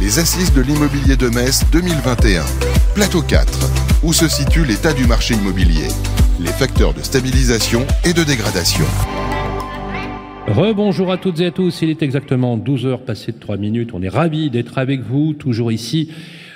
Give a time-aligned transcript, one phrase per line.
[0.00, 2.44] les assises de l'immobilier de Metz 2021.
[2.94, 4.04] Plateau 4.
[4.04, 5.88] Où se situe l'état du marché immobilier
[6.40, 8.84] Les facteurs de stabilisation et de dégradation.
[10.46, 13.90] Rebonjour à toutes et à tous, il est exactement 12 heures passées de 3 minutes.
[13.92, 16.10] On est ravis d'être avec vous, toujours ici,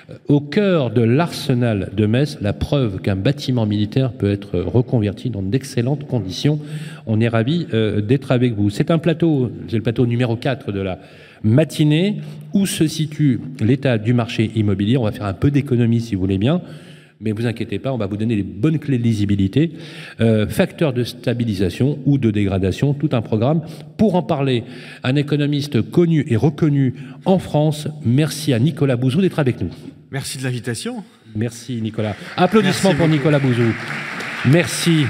[0.09, 5.31] euh, au cœur de l'arsenal de Metz, la preuve qu'un bâtiment militaire peut être reconverti
[5.31, 6.61] dans d'excellentes conditions.
[7.07, 8.71] On est ravis euh, d'être avec vous.
[8.71, 11.01] C'est un plateau, c'est le plateau numéro 4 de la
[11.45, 12.17] matinée,
[12.53, 14.97] où se situe l'état du marché immobilier?
[14.97, 16.63] On va faire un peu d'économie si vous voulez bien.
[17.23, 19.71] Mais vous inquiétez pas, on va vous donner les bonnes clés de lisibilité,
[20.21, 23.63] euh, facteurs de stabilisation ou de dégradation, tout un programme.
[23.97, 24.65] Pour en parler,
[25.05, 26.95] un économiste connu et reconnu
[27.25, 27.87] en France.
[28.05, 29.71] Merci à Nicolas Bouzou d'être avec nous.
[30.11, 31.05] Merci de l'invitation.
[31.37, 32.17] Merci Nicolas.
[32.37, 33.09] Applaudissements Merci pour.
[33.09, 33.73] Nicolas Bouzou.
[34.45, 35.07] Merci.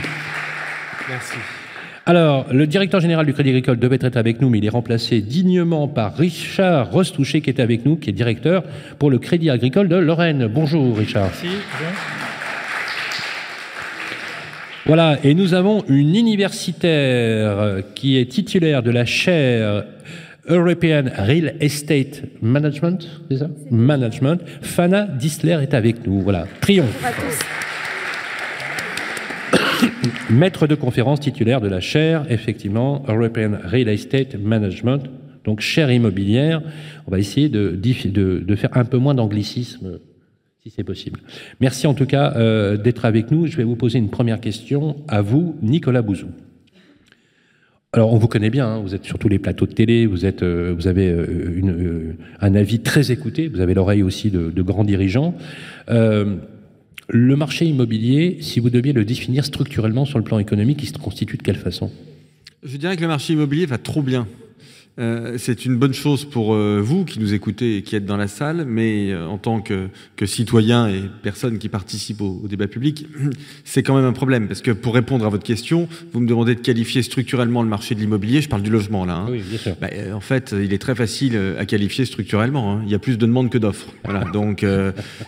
[1.08, 1.61] Merci.
[2.04, 5.20] Alors, le directeur général du Crédit Agricole devait être avec nous, mais il est remplacé
[5.20, 8.64] dignement par Richard Rostouché, qui était avec nous, qui est directeur
[8.98, 10.48] pour le Crédit Agricole de Lorraine.
[10.48, 11.30] Bonjour Richard.
[14.84, 19.84] Voilà, et nous avons une universitaire qui est titulaire de la chaire
[20.48, 23.48] European Real Estate Management, c'est ça?
[23.70, 24.40] Management.
[24.60, 26.20] Fana Disler est avec nous.
[26.20, 27.71] Voilà, triomphe.
[30.32, 35.02] Maître de conférence titulaire de la chaire, effectivement, European Real Estate Management,
[35.44, 36.62] donc chaire immobilière.
[37.06, 39.98] On va essayer de, faire un peu moins d'anglicisme,
[40.62, 41.20] si c'est possible.
[41.60, 43.46] Merci en tout cas euh, d'être avec nous.
[43.46, 46.28] Je vais vous poser une première question à vous, Nicolas Bouzou.
[47.92, 50.24] Alors, on vous connaît bien, hein, vous êtes sur tous les plateaux de télé, vous,
[50.24, 54.84] êtes, euh, vous avez euh, un avis très écouté, vous avez l'oreille aussi de grands
[54.84, 55.34] dirigeants.
[57.08, 60.92] Le marché immobilier, si vous deviez le définir structurellement sur le plan économique, il se
[60.98, 61.90] constitue de quelle façon?
[62.62, 64.26] Je dirais que le marché immobilier va trop bien.
[64.98, 68.18] Euh, c'est une bonne chose pour euh, vous qui nous écoutez et qui êtes dans
[68.18, 72.46] la salle, mais euh, en tant que, que citoyen et personne qui participe au, au
[72.46, 73.06] débat public,
[73.64, 74.48] c'est quand même un problème.
[74.48, 77.94] Parce que pour répondre à votre question, vous me demandez de qualifier structurellement le marché
[77.94, 78.42] de l'immobilier.
[78.42, 79.14] Je parle du logement là.
[79.16, 79.28] hein.
[79.30, 79.76] Oui, bien sûr.
[79.80, 82.72] Bah, en fait, il est très facile à qualifier structurellement.
[82.76, 82.82] hein.
[82.84, 83.94] Il y a plus de demandes que d'offres.
[84.04, 84.24] Voilà.
[84.32, 84.64] Donc,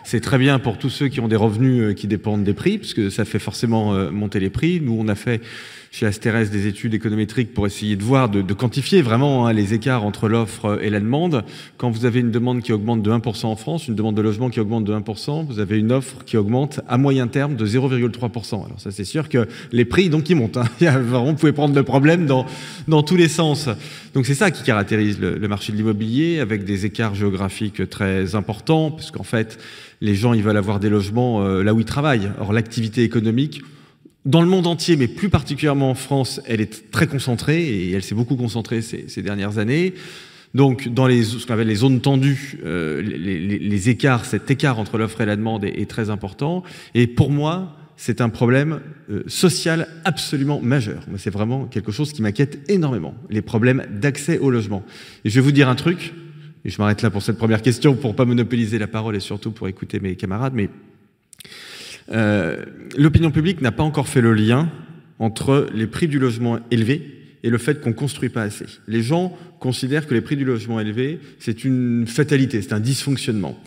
[0.04, 2.92] c'est très bien pour tous ceux qui ont des revenus qui dépendent des prix, parce
[2.92, 4.80] que ça fait forcément monter les prix.
[4.82, 5.40] Nous, on a fait
[5.94, 10.02] chez Asterès des études économétriques pour essayer de voir, de, quantifier vraiment hein, les écarts
[10.02, 11.44] entre l'offre et la demande.
[11.76, 14.50] Quand vous avez une demande qui augmente de 1% en France, une demande de logement
[14.50, 18.66] qui augmente de 1%, vous avez une offre qui augmente à moyen terme de 0,3%.
[18.66, 20.56] Alors ça, c'est sûr que les prix, donc, ils montent.
[20.56, 20.64] Hein.
[21.00, 22.44] Vous pouvez prendre le problème dans,
[22.88, 23.68] dans tous les sens.
[24.14, 28.90] Donc c'est ça qui caractérise le, marché de l'immobilier, avec des écarts géographiques très importants,
[28.90, 29.60] puisqu'en fait,
[30.00, 32.32] les gens, ils veulent avoir des logements euh, là où ils travaillent.
[32.40, 33.62] Or, l'activité économique,
[34.24, 38.02] dans le monde entier, mais plus particulièrement en France, elle est très concentrée et elle
[38.02, 39.94] s'est beaucoup concentrée ces, dernières années.
[40.54, 44.78] Donc, dans les, ce qu'on appelle les zones tendues, euh, les, les- écarts, cet écart
[44.78, 46.62] entre l'offre et la demande est, très important.
[46.94, 48.80] Et pour moi, c'est un problème
[49.10, 51.04] euh, social absolument majeur.
[51.16, 54.84] C'est vraiment quelque chose qui m'inquiète énormément, les problèmes d'accès au logement.
[55.24, 56.14] Et je vais vous dire un truc,
[56.64, 59.50] et je m'arrête là pour cette première question, pour pas monopoliser la parole et surtout
[59.50, 60.70] pour écouter mes camarades, mais
[62.12, 62.64] euh,
[62.96, 64.70] l'opinion publique n'a pas encore fait le lien
[65.18, 67.02] entre les prix du logement élevés
[67.42, 68.66] et le fait qu'on construit pas assez.
[68.88, 73.58] Les gens considèrent que les prix du logement élevés, c'est une fatalité, c'est un dysfonctionnement.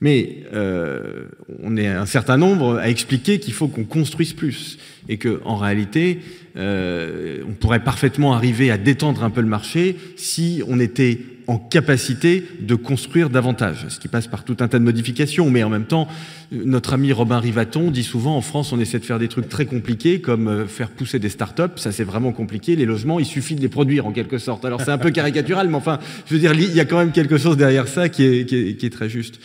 [0.00, 1.24] Mais euh,
[1.62, 4.78] on est un certain nombre à expliquer qu'il faut qu'on construise plus
[5.08, 6.20] et que en réalité,
[6.56, 11.56] euh, on pourrait parfaitement arriver à détendre un peu le marché si on était en
[11.56, 15.48] capacité de construire davantage, ce qui passe par tout un tas de modifications.
[15.48, 16.06] Mais en même temps,
[16.52, 19.64] notre ami Robin Rivaton dit souvent en France, on essaie de faire des trucs très
[19.64, 21.76] compliqués, comme euh, faire pousser des startups.
[21.76, 22.76] Ça, c'est vraiment compliqué.
[22.76, 24.66] Les logements, il suffit de les produire en quelque sorte.
[24.66, 27.12] Alors, c'est un peu caricatural, mais enfin, je veux dire, il y a quand même
[27.12, 29.40] quelque chose derrière ça qui est, très juste.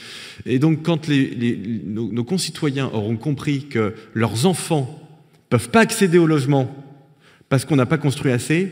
[0.46, 5.00] Et donc, quand nos, nos concitoyens auront compris que leurs enfants
[5.50, 6.70] peuvent pas accéder au logement
[7.48, 8.72] parce qu'on n'a pas construit assez,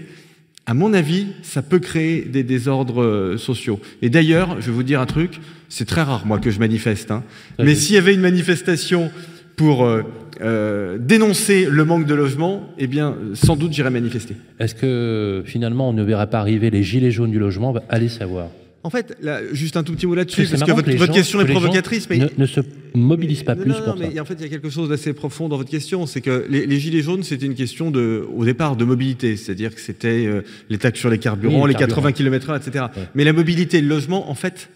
[0.65, 3.79] à mon avis, ça peut créer des désordres euh, sociaux.
[4.01, 7.11] Et d'ailleurs, je vais vous dire un truc, c'est très rare, moi, que je manifeste.
[7.11, 7.23] Hein.
[7.59, 9.11] Mais s'il y avait une manifestation
[9.55, 10.03] pour euh,
[10.41, 14.35] euh, dénoncer le manque de logement, eh bien, sans doute, j'irais manifester.
[14.59, 17.73] Est-ce que finalement on ne verra pas arriver les gilets jaunes du logement?
[17.73, 18.47] Bah, Allez savoir.
[18.83, 21.17] En fait, là, juste un tout petit mot là-dessus, parce que votre, les votre gens-
[21.19, 22.61] question que est provocatrice, mais ne, ne se
[22.95, 24.21] mobilisent pas plus non, pour mais ça.
[24.23, 26.07] en fait, il y a quelque chose d'assez profond dans votre question.
[26.07, 29.37] C'est que les, les gilets jaunes, c'était une question de, au départ de mobilité.
[29.37, 30.41] C'est-à-dire que c'était euh,
[30.71, 32.11] les taxes sur les carburants, Oui, les les 80 carburants.
[32.11, 32.85] km/h, etc.
[32.97, 33.03] Ouais.
[33.13, 34.69] Mais la mobilité et le logement, en fait,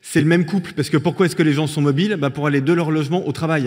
[0.00, 0.72] c'est le même couple.
[0.74, 2.16] Parce que pourquoi est-ce que les gens sont mobiles?
[2.18, 3.64] Bah, Pour aller de leur logement au travail.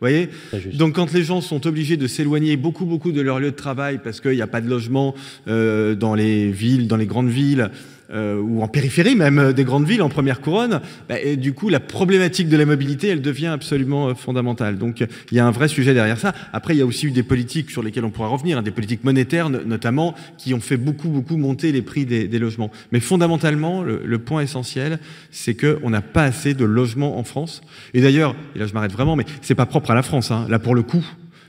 [0.00, 0.28] Vous voyez?
[0.74, 3.98] Donc quand les gens sont obligés de s'éloigner beaucoup, beaucoup de leur lieu de travail
[4.02, 5.12] parce qu'il n'y a pas de logement
[5.48, 7.70] euh, dans les villes, dans les grandes villes,
[8.12, 11.80] euh, ou en périphérie même des grandes villes, en première couronne, bah, du coup la
[11.80, 14.78] problématique de la mobilité, elle devient absolument fondamentale.
[14.78, 16.34] Donc il y a un vrai sujet derrière ça.
[16.52, 18.70] Après, il y a aussi eu des politiques sur lesquelles on pourra revenir, hein, des
[18.70, 22.70] politiques monétaires notamment, qui ont fait beaucoup beaucoup monter les prix des, logements.
[22.92, 24.98] Mais fondamentalement, le, le point essentiel,
[25.30, 27.62] c'est qu'on n'a pas assez de logements en France.
[27.94, 30.30] Et d'ailleurs, et là je m'arrête vraiment, mais c'est pas propre à la France.
[30.30, 30.46] Hein.
[30.48, 31.04] Là pour le coup,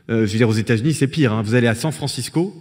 [0.10, 1.34] euh, je veux dire aux États-Unis, c'est pire.
[1.34, 1.42] Hein.
[1.44, 2.54] Vous allez à San Francisco,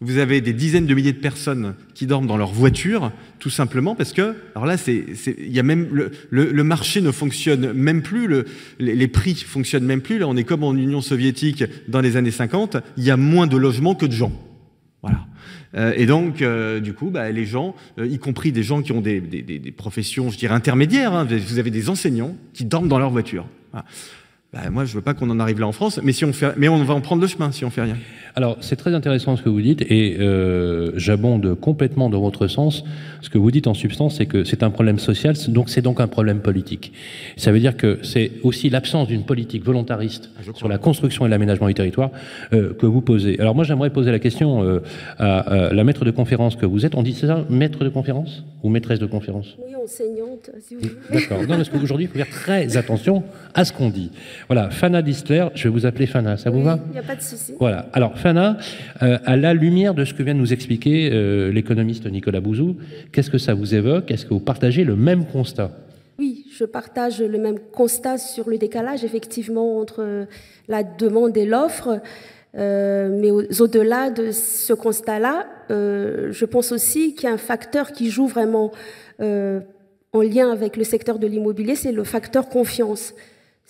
[0.00, 3.94] vous avez des dizaines de milliers de personnes qui dorment dans leur voiture, tout simplement
[3.94, 5.04] parce que, alors là, c'est,
[5.38, 8.46] il y a même le, le, marché ne fonctionne même plus, le,
[8.78, 10.18] les, prix fonctionnent même plus.
[10.18, 12.78] Là, on est comme en Union soviétique dans les années 50.
[12.96, 14.32] Il y a moins de logements que de gens.
[15.02, 15.26] Voilà.
[15.74, 18.92] Euh, et donc, euh, du coup, bah, les gens, euh, y compris des gens qui
[18.92, 22.88] ont des, des, des professions, je dirais, intermédiaires, hein, vous avez des enseignants qui dorment
[22.88, 23.46] dans leur voiture.
[23.72, 23.86] Voilà.
[24.52, 26.54] Bah, moi, je veux pas qu'on en arrive là en France, mais si on fait,
[26.56, 27.96] mais on va en prendre le chemin si on fait rien.
[28.34, 32.84] Alors, c'est très intéressant ce que vous dites, et euh, j'abonde complètement dans votre sens.
[33.22, 36.00] Ce que vous dites en substance, c'est que c'est un problème social, donc c'est donc
[36.00, 36.92] un problème politique.
[37.36, 41.28] Ça veut dire que c'est aussi l'absence d'une politique volontariste ah, sur la construction et
[41.28, 42.10] l'aménagement du territoire
[42.52, 43.38] euh, que vous posez.
[43.40, 44.80] Alors moi, j'aimerais poser la question euh,
[45.18, 46.96] à, la maître de conférence que vous êtes.
[46.96, 49.56] On dit ça, maître de conférence ou maîtresse de conférence?
[49.64, 51.20] Oui, enseignante, si vous voulez.
[51.20, 51.42] D'accord.
[51.42, 53.22] Non, parce qu'aujourd'hui, il faut faire très attention
[53.54, 54.10] à ce qu'on dit.
[54.50, 57.14] Voilà, Fana Distler, je vais vous appeler Fana, ça vous va Il n'y a pas
[57.14, 57.54] de souci.
[57.60, 57.86] Voilà.
[57.92, 58.56] Alors, Fana,
[59.00, 62.76] euh, à la lumière de ce que vient de nous expliquer euh, l'économiste Nicolas Bouzou,
[63.12, 64.10] qu'est-ce que ça vous évoque?
[64.10, 65.70] Est-ce que vous partagez le même constat?
[66.18, 70.26] Oui, je partage le même constat sur le décalage, effectivement, entre
[70.66, 72.00] la demande et l'offre.
[72.58, 78.10] Euh, mais au-delà de ce constat-là, je pense aussi qu'il y a un facteur qui
[78.10, 78.72] joue vraiment
[79.20, 83.14] en lien avec le secteur de l'immobilier, c'est le facteur confiance.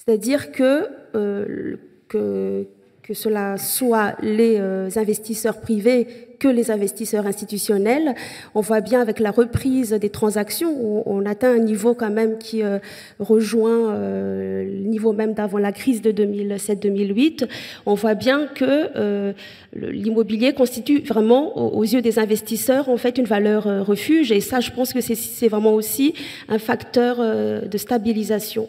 [0.02, 1.76] C'est-à-dire que, euh,
[2.08, 2.66] que,
[3.02, 6.06] que, cela soit les euh, investisseurs privés
[6.38, 8.14] que les investisseurs institutionnels,
[8.54, 12.62] on voit bien avec la reprise des transactions, on, atteint un niveau quand même qui
[12.62, 12.78] euh,
[13.18, 17.46] rejoint le niveau même d'avant la crise de 2007-2008.
[17.84, 19.34] On voit bien que
[19.74, 24.32] l'immobilier constitue vraiment, aux, aux, yeux des investisseurs, en fait une valeur refuge.
[24.32, 26.14] Et ça, je pense que c'est vraiment aussi
[26.48, 28.66] un facteur de stabilisation.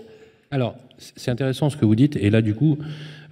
[0.53, 2.77] Alors, c'est intéressant ce que vous dites, et là, du coup,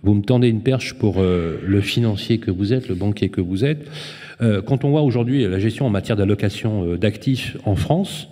[0.04, 3.42] vous me tendez une perche pour euh, le financier que vous êtes, le banquier que
[3.42, 3.86] vous êtes.
[4.42, 8.30] Euh, quand on voit aujourd'hui la gestion en matière d'allocation euh, d'actifs en France,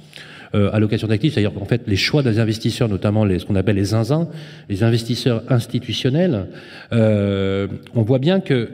[0.53, 3.83] allocation d'actifs, c'est-à-dire qu'en fait les choix des investisseurs, notamment les, ce qu'on appelle les
[3.83, 4.29] zinzins,
[4.69, 6.47] les investisseurs institutionnels,
[6.91, 8.69] on voit bien que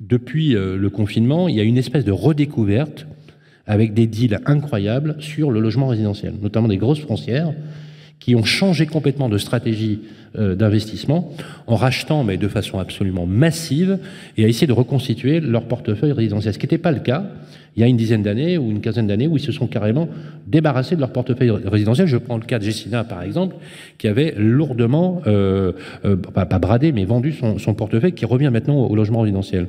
[0.00, 3.06] depuis le confinement, il y a une espèce de redécouverte
[3.66, 7.52] avec des deals incroyables sur le logement résidentiel, notamment des grosses foncières
[8.24, 10.00] qui ont changé complètement de stratégie
[10.38, 11.30] euh, d'investissement
[11.66, 13.98] en rachetant, mais de façon absolument massive,
[14.38, 16.54] et à essayer de reconstituer leur portefeuille résidentiel.
[16.54, 17.26] Ce qui n'était pas le cas
[17.76, 20.08] il y a une dizaine d'années ou une quinzaine d'années où ils se sont carrément
[20.46, 22.06] débarrassés de leur portefeuille résidentiel.
[22.06, 23.56] Je prends le cas de Jessina, par exemple,
[23.98, 25.72] qui avait lourdement, euh,
[26.04, 29.66] euh, pas, bradé, mais vendu son, portefeuille, qui revient maintenant au, logement résidentiel.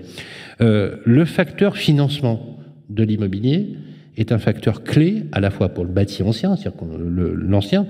[0.60, 2.58] Le facteur financement
[2.92, 3.76] de l'immobilier
[4.18, 6.80] est un facteur clé à la fois pour le bâti ancien, c'est-à-dire
[7.36, 7.86] l'ancien,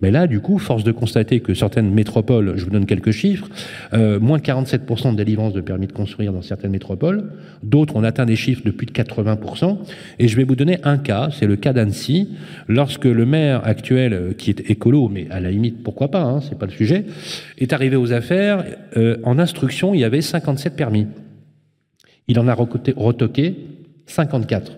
[0.00, 3.48] mais là, du coup, force de constater que certaines métropoles, je vous donne quelques chiffres,
[3.92, 7.30] euh, moins 47% de délivrance de permis de construire dans certaines métropoles,
[7.62, 9.78] d'autres ont atteint des chiffres de plus de 80%,
[10.18, 12.30] et je vais vous donner un cas, c'est le cas d'Annecy,
[12.68, 16.40] lorsque le maire actuel, euh, qui est écolo, mais à la limite, pourquoi pas, hein,
[16.40, 17.04] c'est pas le sujet,
[17.58, 18.64] est arrivé aux affaires,
[18.96, 21.06] euh, en instruction, il y avait 57 permis.
[22.28, 23.56] Il en a retoqué
[24.06, 24.72] 54.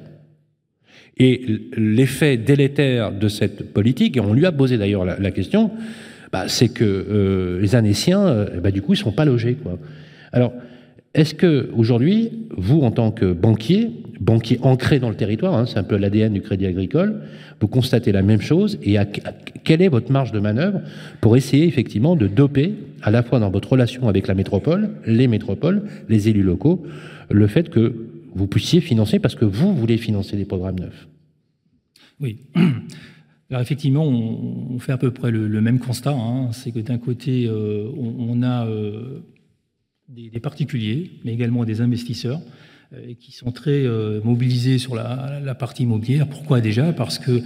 [1.19, 5.71] Et l'effet délétère de cette politique, et on lui a posé d'ailleurs la, question,
[6.33, 9.59] bah, c'est que euh, les Annéciens, euh, bah, du coup, ils ne sont pas logés.
[10.33, 10.53] Alors,
[11.15, 13.91] est-ce que aujourd'hui, vous, en tant que banquier,
[14.21, 17.21] banquier ancré dans le territoire, hein, c'est un peu l'ADN du Crédit Agricole,
[17.61, 18.97] vous constatez la même chose et
[19.63, 20.81] quelle est votre marge de manœuvre
[21.21, 25.29] pour essayer effectivement de doper, à la fois dans votre relation avec la métropole, les
[25.29, 26.83] métropoles, les élus locaux,
[27.31, 31.09] le fait que vous puissiez financer parce que vous voulez financer des programmes neufs.
[32.21, 32.39] Oui.
[33.51, 36.13] Alors effectivement, on, fait à peu près le, même constat.
[36.13, 36.53] Hein.
[36.53, 39.21] C'est que d'un côté, euh, on, a euh,
[40.09, 42.41] des, particuliers, mais également des investisseurs
[42.95, 43.87] euh, qui sont très
[44.25, 46.27] mobilisés sur la, partie immobilière.
[46.29, 46.95] Pourquoi déjà?
[46.95, 47.43] Parce que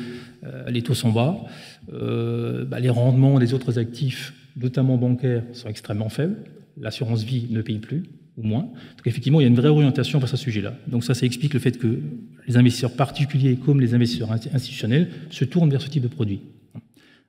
[0.68, 1.44] les taux sont bas,
[1.88, 6.36] bah, les rendements des autres actifs, notamment bancaires, sont extrêmement faibles.
[6.78, 8.04] L'assurance vie ne paye plus
[8.42, 8.62] moins.
[8.62, 10.74] Donc effectivement, il y a une vraie orientation vers ce sujet-là.
[10.86, 12.00] Donc ça, ça explique le fait que
[12.46, 16.40] les investisseurs particuliers comme les investisseurs institutionnels se tournent vers ce type de produit.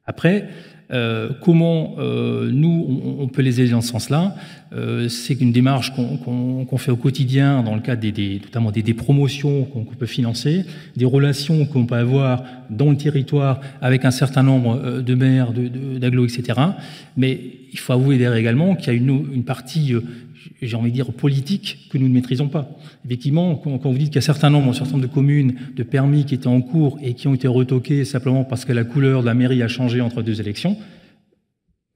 [0.06, 0.48] Après,
[0.90, 4.36] euh, comment euh, nous, on, peut les aider dans ce sens-là?
[4.72, 9.66] Euh, C'est une démarche qu'on fait au quotidien dans le cadre des, notamment des, promotions
[9.66, 10.64] qu'on peut financer,
[10.96, 16.26] des relations qu'on peut avoir dans le territoire avec un certain nombre de maires, d'agglos,
[16.26, 16.58] etc.
[17.18, 17.40] Mais
[17.74, 19.94] il faut avouer également qu'il y a une partie
[20.62, 22.70] j'ai envie de dire, politique que nous ne maîtrisons pas.
[23.06, 25.56] Effectivement, quand, vous dites qu'il y a un certain nombre, un certain nombre de communes,
[25.76, 28.84] de permis qui étaient en cours et qui ont été retoqués simplement parce que la
[28.84, 30.78] couleur de la mairie a changé entre deux élections,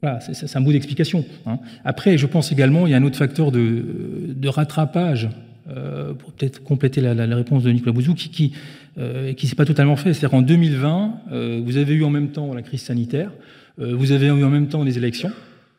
[0.01, 1.23] voilà, c'est un bout d'explication.
[1.45, 1.59] Hein.
[1.85, 5.29] Après, je pense également il y a un autre facteur de, rattrapage,
[5.69, 8.53] euh, pour peut-être compléter la, réponse de Nicolas Bouzou, qui qui,
[8.97, 10.13] euh, s'est pas totalement fait.
[10.13, 13.31] C'est-à-dire qu'en 2020, euh, vous avez eu en même temps la crise sanitaire,
[13.77, 15.31] vous avez eu en même temps les élections,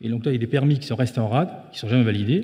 [0.03, 1.87] et donc là, il y a des permis qui sont restés en rade, qui sont
[1.87, 2.41] jamais validés.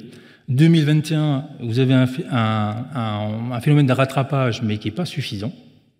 [0.48, 5.51] 2021, vous avez un, un, phénomène de rattrapage, mais qui n'est pas suffisant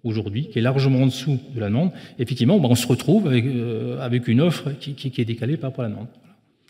[0.04, 1.92] aujourd'hui, qui est largement en dessous de la demande.
[2.18, 5.84] Effectivement, on se retrouve avec, euh, avec une offre qui, qui, est décalée par rapport
[5.84, 6.08] à la demande.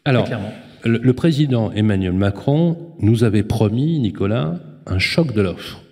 [0.06, 0.28] Alors,
[0.84, 5.84] le, le, président Emmanuel Macron nous avait promis, Nicolas, un choc de l'offre.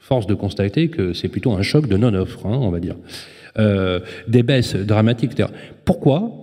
[0.00, 2.96] Force de constater que c'est plutôt un choc de non-offre, hein, on va dire.
[3.58, 5.32] Euh, des baisses dramatiques.
[5.84, 6.41] Pourquoi?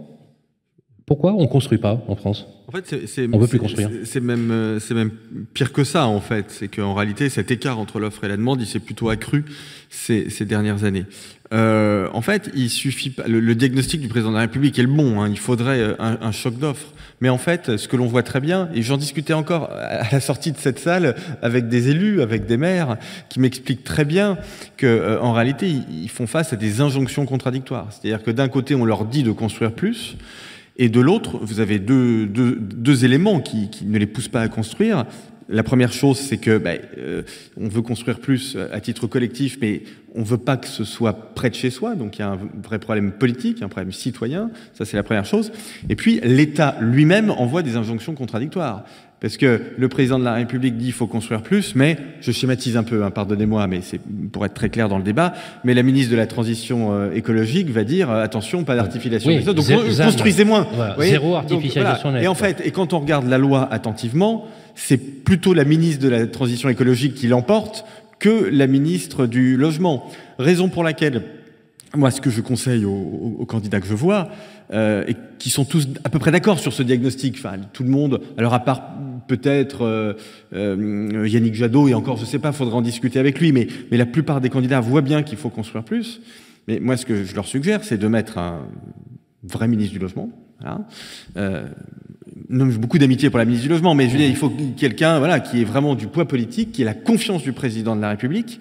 [1.10, 2.46] Pourquoi on ne construit pas en France?
[2.68, 3.90] En fait, c'est, on veut plus construire.
[4.04, 5.10] C'est même, euh, c'est même
[5.56, 6.46] pire que ça, en fait.
[6.50, 9.44] C'est qu'en réalité, cet écart entre l'offre et la demande, il s'est plutôt accru
[9.90, 11.08] ces, ces dernières années.
[11.52, 13.24] Euh, en fait, il suffit pas.
[13.28, 15.20] Le, diagnostic du président de la République est le bon.
[15.20, 16.94] Hein, il faudrait euh, un, un choc d'offres.
[17.22, 20.20] Mais en fait, ce que l'on voit très bien, et j'en discutais encore à la
[20.20, 22.98] sortie de cette salle avec des élus, avec des maires,
[23.30, 24.38] qui m'expliquent très bien
[24.78, 27.88] que, euh, en réalité, ils, ils font face à des injonctions contradictoires.
[27.90, 30.16] C'est-à-dire que d'un côté, on leur dit de construire plus.
[30.82, 35.06] Et de l'autre, vous avez deux, éléments qui, ne les poussent pas à construire.
[35.50, 37.24] La première chose, c'est que ben, euh,
[37.60, 39.82] on veut construire plus à titre collectif, mais
[40.16, 41.96] on veut pas que ce soit près de chez soi.
[41.96, 44.52] Donc il y a un vrai problème politique, un problème citoyen.
[44.74, 45.52] Ça, c'est la première chose.
[45.90, 48.86] Et puis l'État lui-même envoie des injonctions contradictoires.
[49.22, 52.78] Parce que le président de la République dit qu'il faut construire plus, mais je schématise
[52.78, 54.00] un peu, hein, pardonnez-moi, mais c'est
[54.32, 55.34] pour être très clair dans le débat.
[55.66, 59.44] Mais la ministre de la Transition euh, écologique va dire euh, attention, pas d'artificialisation oui,
[59.44, 59.66] Donc
[60.06, 60.66] construisez moins.
[61.00, 64.48] zéro artificialisation Et en fait, et quand on regarde la loi attentivement,
[64.80, 67.86] c'est plutôt la ministre de la Transition écologique qui l'emporte
[68.20, 70.10] que la ministre du Logement.
[70.38, 71.24] Raison pour laquelle
[71.96, 74.30] moi, ce que je conseille aux, candidats que je vois,
[74.72, 77.90] euh, et qui sont tous à peu près d'accord sur ce diagnostic, enfin tout le
[77.90, 78.84] monde, alors à part
[79.28, 80.14] peut-être euh,
[80.54, 83.98] euh, Yannick Jadot, et encore je sais pas, faudra en discuter avec lui, mais, mais
[83.98, 86.22] la plupart des candidats voient bien qu'il faut construire plus.
[86.68, 88.68] Mais moi, ce que je leur suggère, c'est de mettre un
[89.44, 90.30] vrai ministre du Logement.
[90.60, 90.86] Voilà.
[92.50, 95.40] Beaucoup d'amitié pour la ministre du Logement, mais je veux dire, il faut quelqu'un voilà,
[95.40, 98.60] qui ait vraiment du poids politique, qui ait la confiance du président de la République,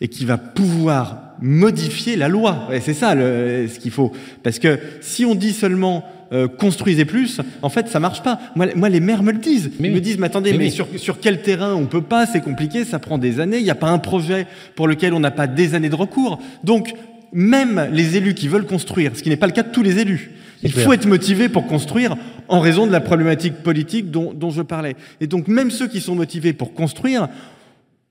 [0.00, 2.68] et qui va pouvoir modifier la loi.
[2.80, 4.12] c'est ça le, ce qu'il faut.
[4.42, 8.38] Parce que si on dit seulement euh, construisez plus, en fait, ça marche pas.
[8.54, 9.70] Moi, moi les maires me le disent.
[9.80, 12.26] Ils me disent, mais attendez, mais, sur, sur, quel terrain on peut pas?
[12.26, 13.58] C'est compliqué, ça prend des années.
[13.58, 16.38] Il n'y a pas un projet pour lequel on n'a pas des années de recours.
[16.64, 16.92] Donc,
[17.32, 19.98] même les élus qui veulent construire, ce qui n'est pas le cas de tous les
[19.98, 20.32] élus,
[20.62, 22.16] il faut être motivé pour construire
[22.48, 24.96] en raison de la problématique politique dont, dont je parlais.
[25.20, 27.28] Et donc, même ceux qui sont motivés pour construire,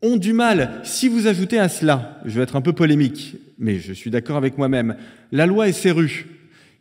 [0.01, 0.81] ont du mal.
[0.83, 4.37] Si vous ajoutez à cela, je vais être un peu polémique, mais je suis d'accord
[4.37, 4.95] avec moi-même,
[5.31, 6.27] la loi SRU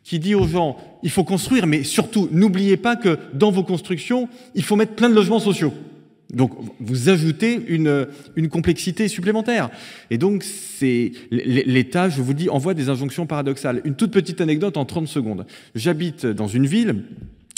[0.03, 4.29] qui dit aux gens, il faut construire, mais surtout, n'oubliez pas que dans vos constructions,
[4.55, 5.73] il faut mettre plein de logements sociaux.
[6.33, 9.69] Donc, vous ajoutez une, une complexité supplémentaire.
[10.11, 13.81] Et donc, c'est l'État, je vous dis, envoie des injonctions paradoxales.
[13.85, 15.45] Une toute petite anecdote en 30 secondes.
[15.73, 17.03] J'habite dans une ville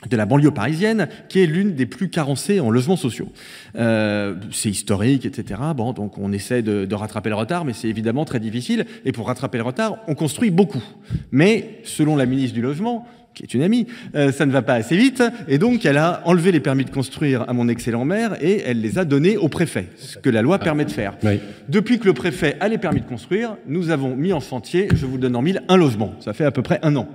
[0.09, 3.29] de la banlieue parisienne, qui est l'une des plus carencées en logements sociaux.
[3.75, 5.59] Euh, c'est historique, etc.
[5.75, 8.85] Bon, donc on essaie de, de rattraper le retard, mais c'est évidemment très difficile.
[9.03, 10.83] Et pour rattraper le retard, on construit beaucoup.
[11.31, 13.05] Mais selon la ministre du Logement,
[13.39, 16.21] qui est une amie, euh, ça ne va pas assez vite, et donc elle a
[16.25, 19.49] enlevé les permis de construire à mon excellent maire et elle les a donnés au
[19.49, 21.17] préfet, ce que la loi ah, permet de faire.
[21.23, 21.39] Oui.
[21.67, 25.05] Depuis que le préfet a les permis de construire, nous avons mis en chantier, je
[25.05, 26.13] vous donne en mille, un logement.
[26.19, 27.07] Ça fait à peu près un an.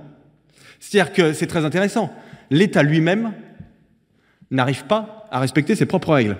[0.79, 2.11] C'est-à-dire que c'est très intéressant
[2.49, 3.33] l'État lui-même
[4.51, 6.37] n'arrive pas à respecter ses propres règles.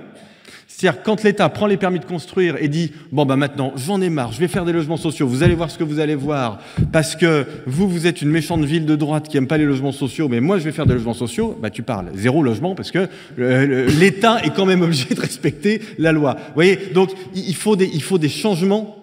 [0.68, 4.10] C'est-à-dire quand l'État prend les permis de construire et dit bon bah maintenant j'en ai
[4.10, 6.60] marre, je vais faire des logements sociaux, vous allez voir ce que vous allez voir,
[6.92, 9.94] parce que vous vous êtes une méchante ville de droite qui aime pas les logements
[9.94, 12.92] sociaux, mais moi je vais faire des logements sociaux, bah tu parles zéro logement parce
[12.92, 16.34] que l'État est quand même obligé de respecter la loi.
[16.34, 18.98] Vous voyez donc il faut des il faut des changements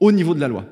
[0.00, 0.64] au niveau de la loi.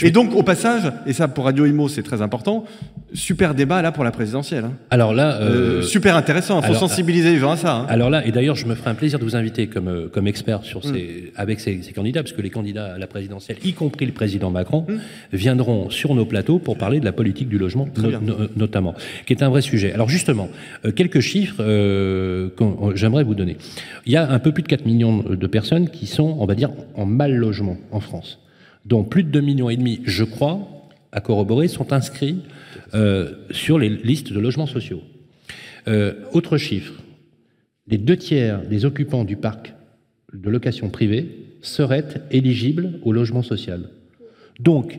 [0.00, 2.64] Et donc, au passage, et ça pour Radio Imo c'est très important,
[3.12, 4.64] super débat là pour la présidentielle.
[4.64, 4.72] Hein.
[4.90, 6.60] Alors là, euh, euh super intéressant.
[6.60, 7.76] Il faut sensibiliser les gens à ça.
[7.76, 7.86] Hein.
[7.88, 10.26] Alors là, et d'ailleurs, je me ferai un plaisir de vous inviter comme euh, comme
[10.26, 11.40] expert sur ces, mm.
[11.40, 14.50] avec ces, ces, candidats, parce que les candidats à la présidentielle, y compris le président
[14.50, 14.96] Macron, mm.
[15.32, 17.88] viendront sur nos plateaux pour parler de la politique du logement,
[18.56, 18.94] notamment,
[19.26, 19.92] qui est un vrai sujet.
[19.92, 20.48] Alors justement,
[20.84, 22.52] euh, quelques chiffres que
[22.94, 23.56] j'aimerais vous donner.
[24.06, 26.54] Il y a un peu plus de 4 millions de personnes qui sont, on va
[26.54, 28.41] dire, en mal logement en France
[28.84, 32.38] dont plus de 2,5 millions je crois, à corroborer, sont inscrits
[32.94, 35.02] euh, sur les listes de logements sociaux.
[35.88, 36.94] Euh, autre chiffre,
[37.88, 39.74] les deux tiers des occupants du parc
[40.32, 43.88] de location privée seraient éligibles au logement social.
[44.60, 44.98] Donc,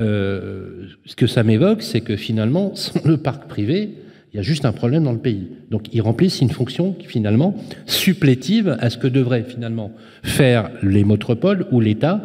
[0.00, 3.90] euh, ce que ça m'évoque, c'est que finalement, sans le parc privé,
[4.32, 5.48] il y a juste un problème dans le pays.
[5.70, 11.66] Donc, ils remplissent une fonction finalement supplétive à ce que devraient finalement faire les métropoles
[11.72, 12.22] ou l'État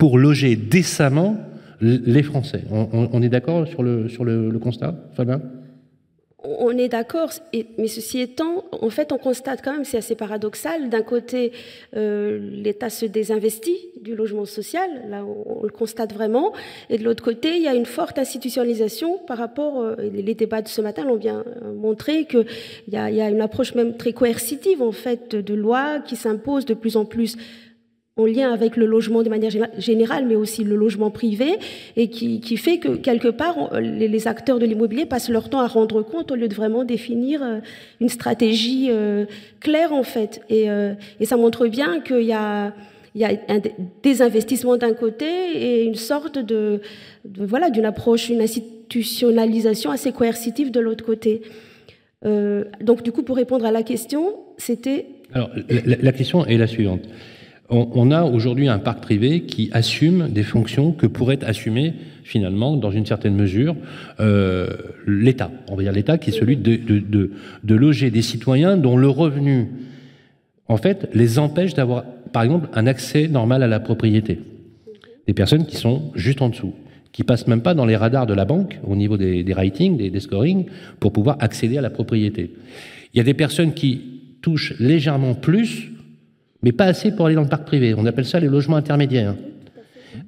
[0.00, 1.36] pour loger décemment
[1.82, 2.62] les Français.
[2.70, 5.42] On, est d'accord sur le, sur le, constat, Fabien?
[6.42, 10.88] On est d'accord, mais ceci étant, en fait, on constate quand même, c'est assez paradoxal,
[10.88, 11.52] d'un côté,
[11.96, 16.54] euh, l'État se désinvestit du logement social, là on, le constate vraiment,
[16.88, 20.62] et de l'autre côté, il y a une forte institutionnalisation par rapport, euh, les débats
[20.62, 22.46] de ce matin l'ont bien euh, montré, qu'il
[22.88, 26.72] y, y a une approche même très coercitive, en fait, de, loi qui s'impose de
[26.72, 27.36] plus en plus
[28.20, 31.58] en lien avec le logement de manière générale, mais aussi le logement privé,
[31.96, 36.02] et qui, fait que quelque part, les, acteurs de l'immobilier passent leur temps à rendre
[36.02, 37.58] compte au lieu de vraiment définir euh,
[38.00, 39.24] une stratégie euh,
[39.60, 40.42] claire en fait.
[40.50, 42.72] Euh, et, ça montre bien qu'il y a
[43.16, 43.60] il y a un
[44.04, 46.80] désinvestissement d'un côté et une sorte de,
[47.24, 51.42] voilà d'une approche, une institutionnalisation assez coercitive de l'autre côté.
[52.22, 55.06] donc du coup, pour répondre à la question, c'était.
[55.32, 55.50] Alors
[55.84, 57.02] la question est la suivante
[57.70, 61.94] on, a aujourd'hui un parc privé qui assume des fonctions que pourrait assumer
[62.30, 63.74] finalement, dans une certaine mesure,
[64.20, 64.68] euh,
[65.06, 65.50] l'État.
[65.68, 67.30] On va dire l'État qui est celui de,
[67.68, 69.68] loger des citoyens dont le revenu,
[70.68, 74.38] en fait, les empêche d'avoir, par exemple, un accès normal à la propriété.
[75.26, 76.74] Des personnes qui sont juste en dessous,
[77.10, 79.96] qui passent même pas dans les radars de la banque au niveau des, des ratings,
[79.96, 80.66] des, des scorings,
[81.00, 82.52] pour pouvoir accéder à la propriété.
[83.12, 84.02] Il y a des personnes qui
[84.40, 85.89] touchent légèrement plus
[86.62, 87.94] mais pas assez pour aller dans le parc privé.
[87.96, 89.34] On appelle ça les logements intermédiaires.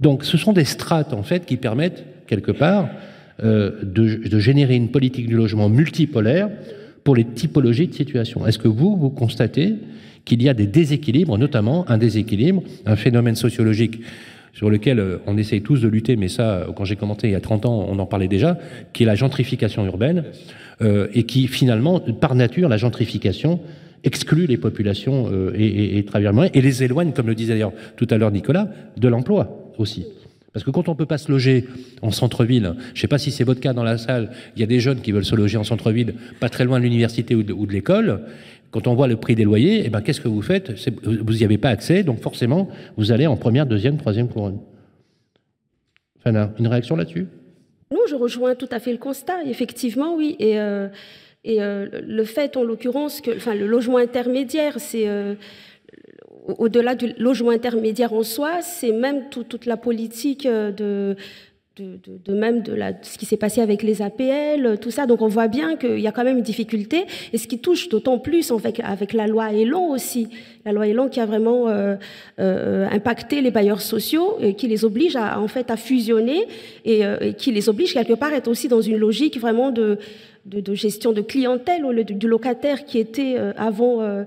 [0.01, 2.89] Donc ce sont des strates, en fait, qui permettent, quelque part,
[3.43, 6.49] euh, de, générer une politique du logement multipolaire
[7.05, 8.47] pour les typologies de situation.
[8.47, 9.75] Est-ce que vous, vous constatez
[10.25, 14.01] qu'il y a des déséquilibres, notamment un déséquilibre, un phénomène sociologique
[14.53, 17.37] sur lequel euh, on essaye tous de lutter, mais ça, quand j'ai commenté il y
[17.37, 18.59] a 30 ans, on en parlait déjà,
[18.93, 20.25] qui est la gentrification urbaine,
[20.83, 23.61] euh, et qui finalement, par nature, la gentrification
[24.05, 26.07] exclut les populations euh, et, et,
[26.55, 30.07] et, les éloigne, comme le disait d'ailleurs tout à l'heure Nicolas, de l'emploi aussi.
[30.53, 31.67] Parce que quand on peut pas se loger
[32.03, 34.63] en centre-ville, je ne sais pas si c'est votre cas dans la salle, il y
[34.63, 37.43] a des jeunes qui veulent se loger en centre-ville, pas très loin de l'université ou
[37.43, 38.21] de, l'école.
[38.71, 40.73] Quand on voit le prix des loyers, eh ben, qu'est-ce que vous faites?
[41.05, 44.61] Vous n'y avez pas accès, donc forcément, vous allez en première, deuxième, troisième couronne.
[46.23, 47.27] Fana, une réaction là-dessus?
[47.91, 50.37] Non, je rejoins tout à fait le constat, effectivement, oui.
[50.39, 50.89] Et euh,
[51.45, 55.35] et euh, le fait, en l'occurrence, que le logement intermédiaire, c'est euh,
[56.59, 61.17] au-delà du logement intermédiaire en soi, c'est même toute la politique euh, de,
[62.29, 65.07] même de, ce qui s'est passé avec les APL, tout ça.
[65.07, 67.07] Donc on voit bien qu'il y a quand même une difficulté.
[67.33, 70.29] Et ce qui touche d'autant plus avec, la loi Elan aussi,
[70.65, 71.69] la loi Elan qui a vraiment
[72.39, 76.47] impacté les bailleurs sociaux, et qui les oblige à, en fait à fusionner
[76.85, 77.03] et,
[77.39, 79.99] qui les oblige quelque part à être aussi dans une logique vraiment de
[80.47, 84.25] de, gestion de clientèle au lieu du, locataire qui était euh, avant euh,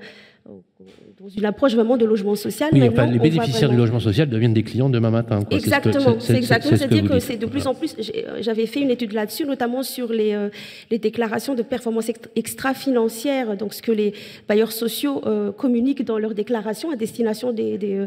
[1.20, 2.70] dans une approche vraiment de logement social.
[2.74, 5.42] Oui, enfin, les bénéficiaires du logement social deviennent des clients demain matin.
[5.52, 6.78] Exactement, c'est exactement.
[6.78, 7.96] C'est-à-dire que, c'est de plus en plus.
[7.98, 10.50] Euh, j'avais fait une étude là-dessus, notamment sur les,
[10.92, 14.14] les déclarations de performance extra-financière, donc ce que les
[14.48, 15.22] bailleurs sociaux
[15.58, 18.06] communiquent dans leurs déclarations à destination des, des,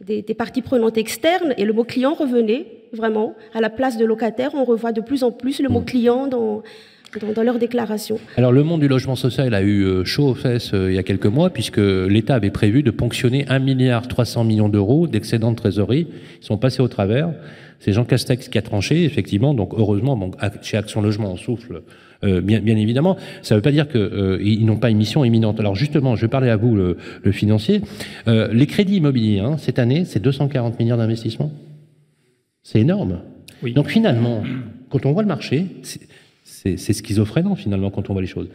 [0.00, 1.54] des, des, parties prenantes externes.
[1.56, 4.50] Et le mot client revenait vraiment à la place de locataire.
[4.54, 5.84] On revoit de plus en plus le mot mm.
[5.84, 6.62] client dans
[7.34, 8.18] dans, leur déclaration.
[8.36, 10.98] Alors le monde du logement social a eu euh, chaud aux fesses euh, il y
[10.98, 15.50] a quelques mois puisque l'État avait prévu de ponctionner 1 milliard 300 millions d'euros d'excédent
[15.50, 16.06] de trésorerie.
[16.40, 17.30] Ils sont passés au travers.
[17.78, 19.54] C'est Jean Castex qui a tranché, effectivement.
[19.54, 21.82] Donc heureusement, bon, chez Action Logement, on souffle.
[22.22, 25.58] Euh, bien, bien, évidemment, ça ne veut pas dire qu'ils n'ont pas une mission imminente.
[25.60, 27.80] Alors justement, je vais parler à vous, le, le financier.
[28.26, 31.50] les crédits immobiliers, hein, cette année, c'est 240 milliards d'investissements.
[32.62, 33.22] C'est énorme.
[33.62, 33.72] Oui.
[33.72, 34.42] Donc finalement,
[34.90, 35.66] quand on voit le marché,
[36.50, 38.48] c'est schizophrénant finalement quand on voit les choses.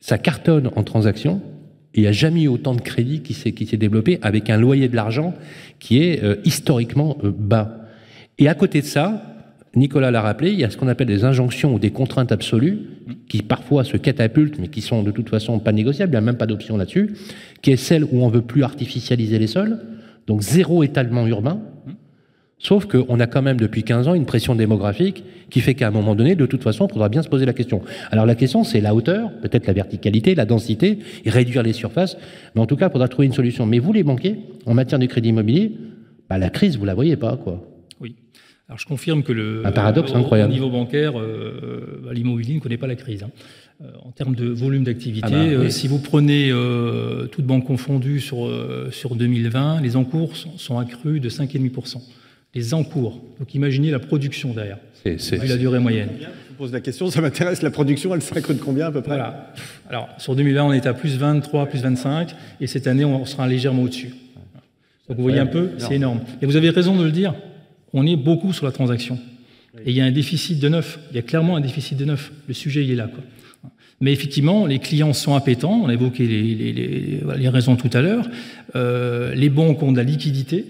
[0.00, 1.40] Ça cartonne en transaction.
[1.94, 4.96] Il n'y a jamais eu autant de crédit qui s'est développé avec un loyer de
[4.96, 5.34] l'argent
[5.78, 7.86] qui est euh, historiquement euh, bas.
[8.38, 9.22] Et à côté de ça,
[9.74, 12.80] Nicolas l'a rappelé, il y a ce qu'on appelle des injonctions ou des contraintes absolues,
[13.28, 16.22] qui parfois se catapultent, mais qui sont de toute façon pas négociables, il n'y a
[16.22, 17.14] même pas d'option là-dessus,
[17.62, 19.78] qui est celle où on veut plus artificialiser les sols,
[20.26, 21.60] donc zéro étalement urbain,
[22.58, 25.90] Sauf qu'on a quand même depuis 15 ans une pression démographique qui fait qu'à un
[25.90, 27.82] moment donné, de toute façon, il faudra bien se poser la question.
[28.10, 32.16] Alors la question, c'est la hauteur, peut-être la verticalité, la densité, et réduire les surfaces.
[32.54, 33.66] Mais en tout cas, il faudra trouver une solution.
[33.66, 35.72] Mais vous, les banquiers, en matière de crédit immobilier,
[36.30, 37.62] bah, la crise, vous la voyez pas, quoi.
[38.00, 38.16] Oui.
[38.68, 40.50] Alors je confirme que le un paradoxe incroyable.
[40.50, 43.22] Au niveau bancaire, euh, bah, l'immobilier ne connaît pas la crise.
[43.22, 43.30] Hein.
[43.82, 45.54] Euh, en termes de volume d'activité, Ah bah, oui.
[45.54, 50.56] euh, si vous prenez euh, toutes banques confondues sur, euh, sur 2020, les encours sont,
[50.56, 51.98] sont accrus de 5,5%.
[52.56, 53.20] Les encours.
[53.38, 54.78] Donc imaginez la production derrière.
[55.04, 56.08] C'est- c'est- Et la durée moyenne.
[56.20, 57.62] Je vous pose la question, ça m'intéresse.
[57.62, 59.52] La production, elle s'accrue de combien à peu près Voilà.
[59.90, 63.46] Alors, sur 2020, on est à plus 23, plus 25, et cette année, on sera
[63.46, 64.14] légèrement au-dessus.
[65.08, 66.20] Donc, vous voyez un peu, c'est énorme.
[66.42, 67.34] Et vous avez raison de le dire,
[67.92, 69.18] on est beaucoup sur la transaction.
[69.84, 70.98] Et il y a un déficit de neuf.
[71.10, 72.32] Il y a clairement un déficit de neuf.
[72.48, 73.06] Le sujet, il est là.
[73.14, 73.22] Quoi.
[74.00, 75.80] Mais effectivement, les clients sont appétents.
[75.84, 78.26] On a évoqué les, les- les- voilà, les raisons tout à l'heure.
[78.74, 80.64] Euh, les banques ont de la liquidité.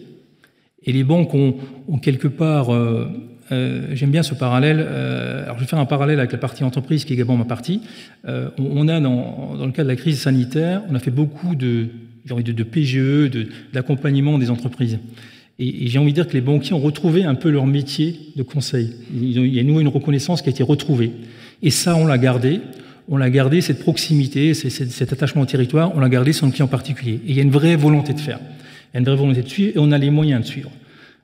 [0.87, 1.57] Et les banques ont,
[1.89, 3.09] ont quelque part, euh,
[3.53, 6.65] euh, j'aime bien ce parallèle, euh, alors je vais faire un parallèle avec la partie
[6.65, 7.81] entreprise qui est également ma partie.
[8.29, 11.11] Euh, on, on a dans, dans le cas de la crise sanitaire, on a fait
[11.11, 11.89] beaucoup de,
[12.31, 14.99] envie de, de PGE, de- d'accompagnement des entreprises.
[15.59, 18.17] Et, et j'ai envie de dire que les banquiers ont retrouvé un peu leur métier
[18.37, 18.93] de conseil.
[19.15, 21.13] Il y a une reconnaissance qui a été retrouvée.
[21.63, 22.61] Et ça, on l'a gardé.
[23.09, 26.67] On l'a gardé, cette proximité, cet attachement au territoire, on l'a gardé sur le client
[26.67, 27.21] particulier.
[27.25, 28.41] Et il y a une vraie volonté de faire.
[28.95, 30.71] Il y a volonté de suivre et on a les moyens de suivre.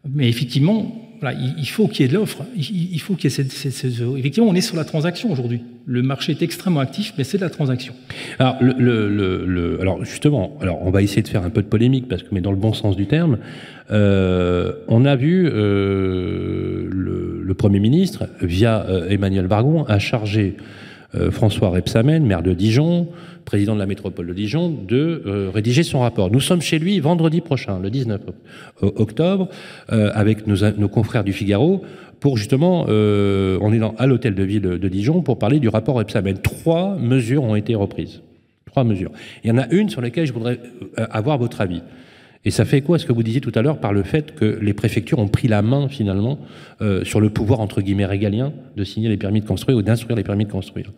[0.08, 1.12] Mais effectivement,
[1.58, 2.42] il, faut qu'il y ait de l'offre.
[2.56, 3.40] Il, faut qu'il y ait
[4.18, 5.62] Effectivement, on est sur la transaction aujourd'hui.
[5.86, 7.94] Le marché est extrêmement actif, mais c'est de la transaction.
[8.38, 8.56] Alors,
[10.04, 12.50] justement, alors on va essayer de faire un peu de polémique, parce que, mais dans
[12.50, 13.38] le bon sens du terme,
[13.90, 20.56] euh, on a vu euh, le, Premier ministre, via euh, Emmanuel Vargon, a chargé
[21.30, 23.08] François Rebsamen, maire de Dijon,
[23.44, 26.30] président de la métropole de Dijon, de euh, rédiger son rapport.
[26.30, 28.20] Nous sommes chez lui vendredi prochain, le 19
[28.82, 29.48] oc- octobre,
[29.92, 31.82] euh, avec nos, confrères du Figaro,
[32.20, 35.96] pour justement, euh, on est à l'hôtel de ville de Dijon pour parler du rapport
[35.96, 36.38] Rebsamen.
[36.38, 38.22] Trois mesures ont été reprises.
[38.66, 39.10] Trois mesures.
[39.44, 40.58] Il y en a une sur laquelle je voudrais
[40.98, 41.82] euh, avoir votre avis.
[42.44, 44.58] Et ça fait quoi ce que vous disiez tout à l'heure par le fait que
[44.60, 46.40] les préfectures ont pris la main finalement
[46.80, 50.16] euh, sur le pouvoir entre guillemets régalien de signer les permis de construire ou d'instruire
[50.16, 50.92] les permis de construire,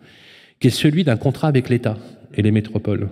[0.59, 1.97] qui est celui d'un contrat avec l'État
[2.33, 3.09] et les métropoles?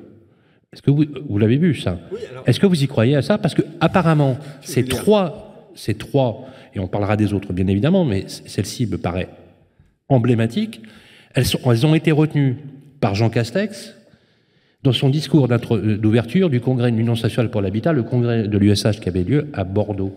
[0.71, 1.99] Est-ce que vous, vous l'avez vu ça?
[2.47, 3.37] Est-ce que vous y croyez à ça?
[3.37, 8.25] Parce que apparemment ces trois, ces trois, et on parlera des autres bien évidemment, mais
[8.27, 9.29] celle-ci me paraît
[10.09, 10.81] emblématique.
[11.35, 12.57] Elles, sont, elles ont été retenues
[12.99, 13.95] par Jean Castex,
[14.83, 18.57] dans son discours euh, d'ouverture du congrès de l'Union sociale pour l'habitat, le congrès de
[18.57, 20.13] l'USH qui avait lieu à Bordeaux.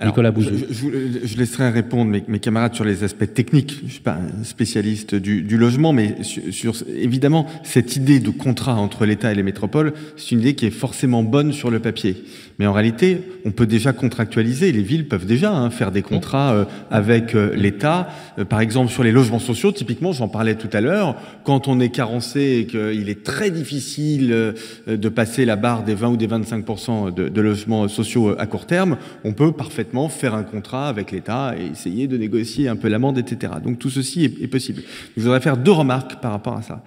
[0.00, 0.50] Alors, Nicolas Bouzou.
[0.56, 0.92] je- je vous-
[1.24, 3.78] je laisserai répondre mes, mes camarades sur les aspects techniques.
[3.80, 8.20] Je ne suis pas un spécialiste du, du logement, mais sur, sur- évidemment, cette idée
[8.20, 11.70] de contrat entre l'État et les métropoles, c'est une idée qui est forcément bonne sur
[11.70, 12.16] le papier.
[12.58, 14.72] Mais en réalité, on peut déjà contractualiser.
[14.72, 18.08] Les villes peuvent déjà hein, faire des contrats euh, avec euh, l'État.
[18.36, 21.78] Euh, par exemple, sur les logements sociaux, typiquement, j'en parlais tout à l'heure, quand on
[21.78, 24.52] est carencé et qu'il est très difficile euh,
[24.88, 28.66] de passer la barre des 20 ou des 25 de, de logements sociaux à court
[28.66, 32.88] terme, on peut parfaitement faire un contrat avec l'État et essayer de négocier un peu
[32.88, 33.52] l'amende, etc.
[33.64, 34.82] Donc tout ceci est, est possible.
[35.16, 36.82] Je voudrais faire deux remarques par rapport à ça.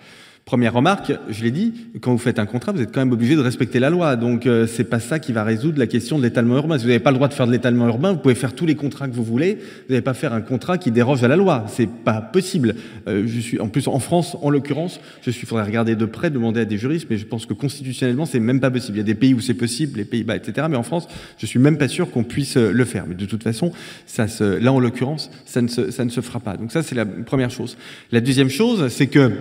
[0.52, 3.38] Première remarque, je l'ai dit, quand vous faites un contrat, vous êtes quand même obligé
[3.38, 4.18] de respecter la loi.
[4.18, 6.78] Donc euh, c'est pas ça qui va résoudre la question de l'étalement urbain.
[6.78, 8.66] Si vous n'avez pas le droit de faire de l'étalement urbain, vous pouvez faire tous
[8.66, 9.56] les contrats que vous voulez.
[9.56, 11.64] Vous n'allez pas faire un contrat qui déroge à la loi.
[11.70, 12.76] C'est pas possible.
[13.08, 15.48] Euh, je suis en plus en France, en l'occurrence, je suis.
[15.48, 18.60] Faudrait regarder de près, demander à des juristes, mais je pense que constitutionnellement c'est même
[18.60, 18.98] pas possible.
[18.98, 20.68] Il y a des pays où c'est possible, les Pays-Bas, etc.
[20.70, 23.06] Mais en France, je suis même pas sûr qu'on puisse euh, le faire.
[23.08, 23.72] Mais de toute façon,
[24.18, 26.58] là en l'occurrence, ça ne se, ça ne se fera pas.
[26.58, 27.78] Donc ça c'est la première chose.
[28.12, 29.32] La deuxième chose, c'est que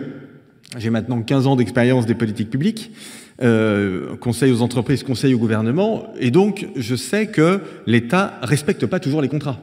[0.78, 2.92] j'ai maintenant 15 ans d'expérience des politiques publiques,
[3.42, 9.00] euh, conseil aux entreprises, conseil au gouvernement, et donc je sais que l'État respecte pas
[9.00, 9.60] toujours les contrats.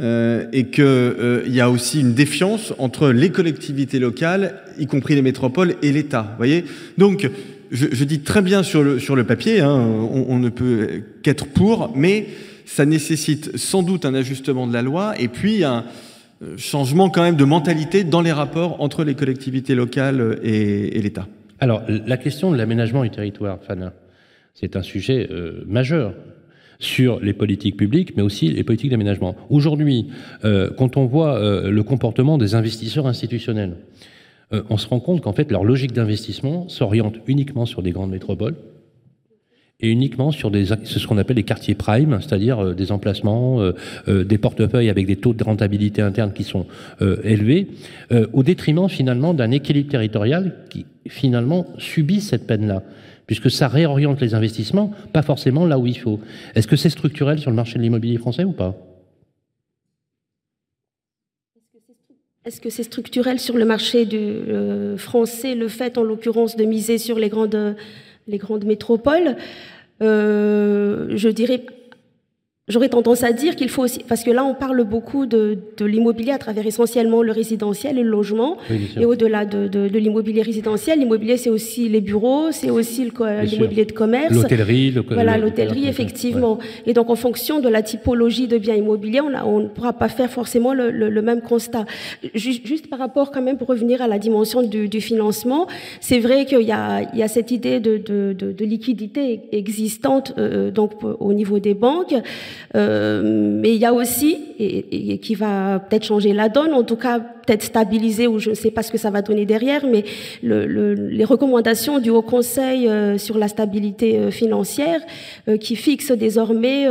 [0.00, 5.14] Euh, et qu'il euh, y a aussi une défiance entre les collectivités locales, y compris
[5.14, 6.34] les métropoles, et l'État.
[6.38, 6.64] Voyez?
[6.96, 7.28] Donc,
[7.70, 11.02] je, je, dis très bien sur le, sur le papier, hein, on, on, ne peut
[11.22, 12.28] qu'être pour, mais
[12.64, 15.84] ça nécessite sans doute un ajustement de la loi, et puis un
[16.56, 21.26] changement quand même de mentalité dans les rapports entre les collectivités locales et, l'État.
[21.60, 23.92] Alors, la question de l'aménagement du territoire, Fana,
[24.54, 26.14] c'est un sujet euh, majeur
[26.82, 29.36] sur les politiques publiques, mais aussi les politiques d'aménagement.
[29.48, 30.08] Aujourd'hui,
[30.44, 33.76] euh, quand on voit euh, le comportement des investisseurs institutionnels,
[34.52, 38.10] euh, on se rend compte qu'en fait, leur logique d'investissement s'oriente uniquement sur des grandes
[38.10, 38.56] métropoles
[39.82, 43.72] et uniquement sur des, ce qu'on appelle les quartiers prime, c'est-à-dire euh, des emplacements, euh,
[44.08, 46.66] euh, des portefeuilles avec des taux de rentabilité interne qui sont
[47.24, 47.68] élevés,
[48.32, 52.82] au détriment finalement d'un équilibre territorial qui finalement subit cette peine-là
[53.26, 56.20] puisque ça réoriente les investissements, pas forcément là où il faut.
[56.54, 58.76] Est-ce que c'est structurel sur le marché de l'immobilier français ou pas?
[62.44, 64.06] Est-ce que c'est structurel sur le marché
[64.96, 69.36] français, le fait en l'occurrence de miser sur les grandes métropoles?
[70.00, 71.64] Euh, je dirais
[72.68, 75.84] J'aurais tendance à dire qu'il faut aussi, parce que là on parle beaucoup de, de
[75.84, 78.56] l'immobilier à travers essentiellement le résidentiel et le logement,
[78.96, 83.10] et au-delà de, de, de l'immobilier résidentiel, l'immobilier c'est aussi les bureaux, c'est aussi
[83.50, 86.60] l'immobilier de commerce, l'hôtellerie, voilà l'hôtellerie effectivement.
[86.86, 90.30] Et donc en fonction de la typologie de biens immobiliers, on ne pourra pas faire
[90.30, 91.84] forcément le, le, le, même constat.
[92.32, 95.66] Juste, juste, par rapport quand même pour revenir à la dimension du, du financement,
[96.00, 100.92] c'est vrai qu'il y a, y a cette idée de, de liquidité existante euh, donc
[101.02, 102.14] au niveau des banques.
[102.74, 106.96] Euh, mais il y a aussi, et, qui va peut-être changer la donne, en tout
[106.96, 110.04] cas peut-être stabiliser, ou je ne sais pas ce que ça va donner derrière, mais
[110.42, 115.00] le, les recommandations du Haut Conseil euh, sur la stabilité euh, financière,
[115.60, 116.86] qui fixe désormais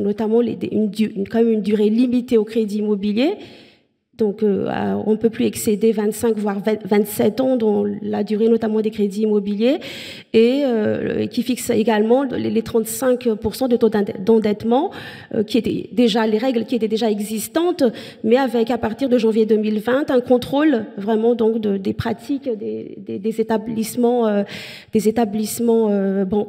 [0.00, 3.36] notamment les, une, une durée limitée au crédit immobilier,
[4.18, 4.66] donc, euh,
[5.06, 9.22] on ne peut plus excéder 25 voire 27 ans dans la durée notamment des crédits
[9.22, 9.78] immobiliers
[10.32, 14.90] et euh, qui fixe également les 35% de taux d'endettement
[15.34, 17.84] euh, qui étaient déjà les règles qui étaient déjà existantes,
[18.24, 23.40] mais avec à partir de janvier 2020 un contrôle vraiment donc de, des pratiques des
[23.40, 24.44] établissements
[24.92, 25.90] des établissements
[26.24, 26.48] bon,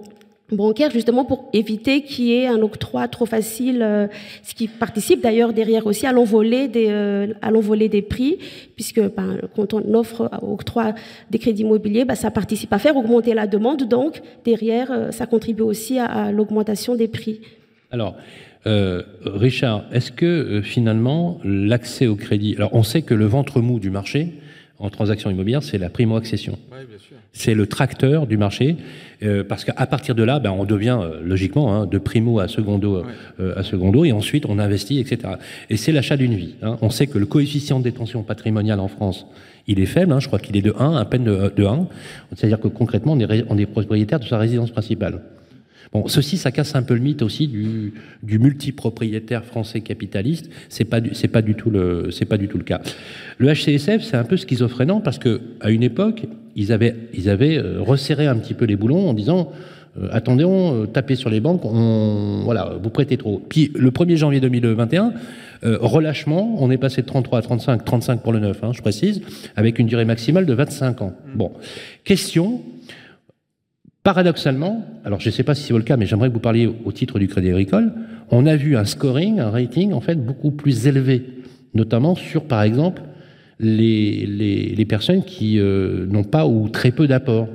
[0.51, 4.07] bancaire justement pour éviter qu'il y ait un octroi trop facile, euh,
[4.43, 8.38] ce qui participe d'ailleurs derrière aussi à l'envolée des, euh, à l'envolée des prix,
[8.75, 10.93] puisque ben, quand on offre octroi
[11.29, 15.25] des crédits immobiliers, ben, ça participe à faire augmenter la demande, donc derrière euh, ça
[15.25, 17.41] contribue aussi à, l'augmentation des prix.
[17.91, 18.15] Alors,
[18.65, 23.89] Richard, est-ce que finalement l'accès au crédit, alors on sait que le ventre mou du
[23.89, 24.33] marché
[24.79, 26.57] en transaction immobilière, c'est la primo-accession.
[27.33, 28.77] c'est le tracteur du marché.
[29.21, 32.47] Euh, parce qu'à partir de là, ben, on devient euh, logiquement hein, de primo à
[32.47, 33.03] secondo,
[33.39, 35.33] euh, à secondo, et ensuite on investit, etc.
[35.69, 36.55] Et c'est l'achat d'une vie.
[36.61, 36.77] Hein.
[36.81, 39.27] On sait que le coefficient de détention patrimoniale en France,
[39.67, 41.87] il est faible, hein, je crois qu'il est de 1, à peine de, de 1.
[42.35, 45.21] C'est-à-dire que concrètement, on est, on est propriétaire de sa résidence principale.
[45.91, 50.49] Bon, ceci, ça casse un peu le mythe aussi du, du multipropriétaire français capitaliste.
[50.69, 52.80] C'est pas c'est pas du tout le, c'est pas du tout le cas.
[53.39, 57.58] Le HCSF, c'est un peu schizophrénant parce que à une époque, ils avaient, ils avaient
[57.58, 59.52] euh, resserré un petit peu les boulons en disant
[59.99, 63.41] euh, attendez, on euh, tapez sur les banques, on, voilà, vous prêtez trop.
[63.49, 65.13] Puis le 1er janvier 2021,
[65.63, 69.21] relâchement, on est passé de 33 à 35, 35 pour le 9, hein, je précise,
[69.56, 71.13] avec une durée maximale de 25 ans.
[71.36, 71.52] Bon,
[72.06, 72.62] question,
[74.03, 76.67] Paradoxalement, alors je ne sais pas si c'est le cas, mais j'aimerais que vous parliez
[76.67, 77.91] au titre du Crédit Agricole,
[78.31, 81.25] on a vu un scoring, un rating en fait beaucoup plus élevé,
[81.73, 83.01] notamment sur, par exemple,
[83.59, 87.47] les, personnes qui euh, n'ont pas ou très peu d'apport.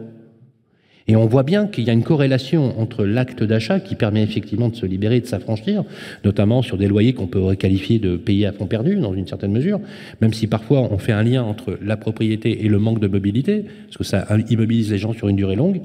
[1.07, 4.71] Et on voit bien qu'il y a une corrélation entre l'acte d'achat qui permet effectivement
[4.71, 5.85] de se libérer, de s'affranchir,
[6.25, 9.53] notamment sur des loyers qu'on peut qualifier de payer à fond perdu dans une certaine
[9.53, 9.81] mesure,
[10.23, 13.67] même si parfois on fait un lien entre la propriété et le manque de mobilité,
[13.87, 15.83] parce que ça immobilise les gens sur une durée longue,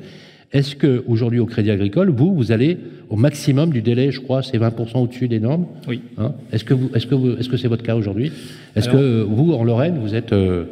[0.51, 2.77] est-ce que aujourd'hui au Crédit Agricole, vous, vous allez
[3.09, 6.01] au maximum du délai, je crois, c'est 20% au-dessus des normes Oui.
[6.17, 8.31] Hein est-ce que vous, est-ce que vous, est-ce que c'est votre cas aujourd'hui
[8.75, 10.65] Est-ce que vous, en Lorraine, vous êtes, euh,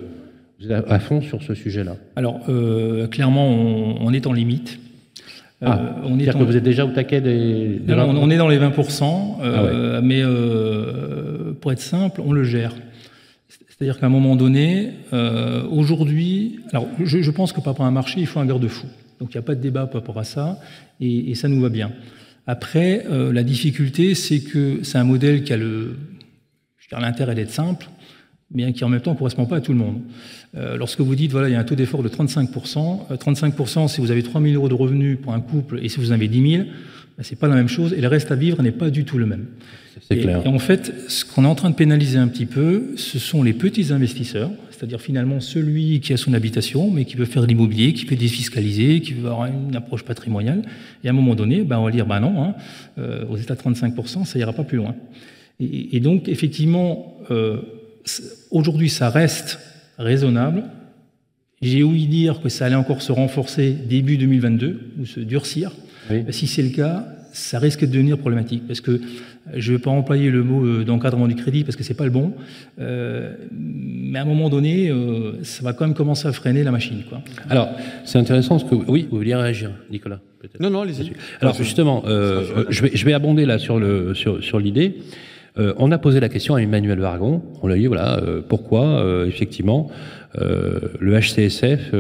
[0.87, 4.79] à fond sur ce sujet-là Alors, euh, clairement, on, est en limite.
[5.61, 7.79] Euh, ah, on est que vous êtes déjà au taquet des.
[7.87, 10.23] non, on est dans les 20%, ah mais
[11.61, 12.73] pour être simple, on le gère.
[13.69, 14.89] C'est-à-dire qu'à un moment donné,
[15.71, 18.87] aujourd'hui, alors je, je, pense que rapport à un marché, il faut un garde-fou.
[19.19, 20.59] Donc il n'y a pas de débat par rapport à ça,
[20.99, 21.91] et, ça nous va bien.
[22.45, 25.97] Après, euh, la difficulté, c'est que c'est un modèle qui a le,
[26.91, 27.87] l'intérêt d'être simple,
[28.51, 30.01] mais qui en même temps ne correspond pas à tout le monde.
[30.55, 33.87] Euh, lorsque vous dites, voilà, il y a un taux d'effort de 35%, 35% euh,
[33.87, 36.15] si vous avez 3 000 euros de revenus pour un couple, et si vous en
[36.15, 38.71] avez 10 000, ben, c'est pas la même chose, et le reste à vivre n'est
[38.71, 39.47] pas du tout le même.
[40.01, 40.41] C'est clair.
[40.45, 43.43] Et en fait, ce qu'on est en train de pénaliser un petit peu, ce sont
[43.43, 47.47] les petits investisseurs, c'est-à-dire finalement celui qui a son habitation, mais qui veut faire de
[47.47, 50.61] l'immobilier, qui peut défiscaliser, qui veut avoir une approche patrimoniale.
[51.03, 52.55] Et à un moment donné, ben, on va dire, ben non, hein,
[52.99, 54.95] euh, aux États 35%, ça ira pas plus loin.
[55.59, 57.61] Et, donc, effectivement, euh,
[58.51, 59.59] aujourd'hui, ça reste
[59.97, 60.65] raisonnable.
[61.63, 65.71] J'ai ouï dire que ça allait encore se renforcer début 2022, ou se durcir.
[66.29, 68.99] Si c'est le cas, ça risque de devenir problématique parce que
[69.53, 72.03] je ne vais pas employer le mot euh, d'encadrement du crédit parce que c'est pas
[72.03, 72.33] le bon,
[72.79, 76.71] euh, mais à un moment donné, euh, ça va quand même commencer à freiner la
[76.71, 77.03] machine.
[77.07, 77.21] Quoi.
[77.49, 77.69] Alors,
[78.03, 80.19] c'est intéressant parce que oui, vous vouliez réagir, Nicolas
[80.59, 81.13] Non, non, allez-y.
[81.41, 84.97] Alors justement, je, vais, je vais abonder là sur le sur, sur l'idée.
[85.55, 87.43] on a posé la question à Emmanuel Vargon.
[87.61, 89.89] On lui a dit voilà pourquoi effectivement
[90.35, 91.93] le HCSF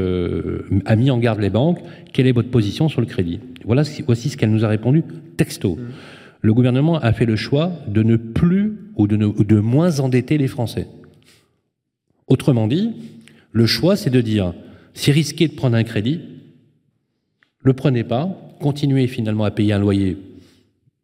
[0.85, 1.79] a mis en garde les banques.
[2.13, 3.39] Quelle est votre position sur le crédit?
[3.65, 5.03] Voilà, voici ce qu'elle nous a répondu
[5.37, 5.75] texto.
[5.75, 5.81] Mmh
[6.41, 10.47] le gouvernement a fait le choix de ne plus ou de, de moins endetter les
[10.47, 10.87] Français.
[12.27, 12.93] Autrement dit,
[13.51, 14.53] le choix, c'est de dire,
[14.93, 16.21] si risqué de prendre un crédit,
[17.63, 20.17] le prenez pas, continuez finalement à payer un loyer.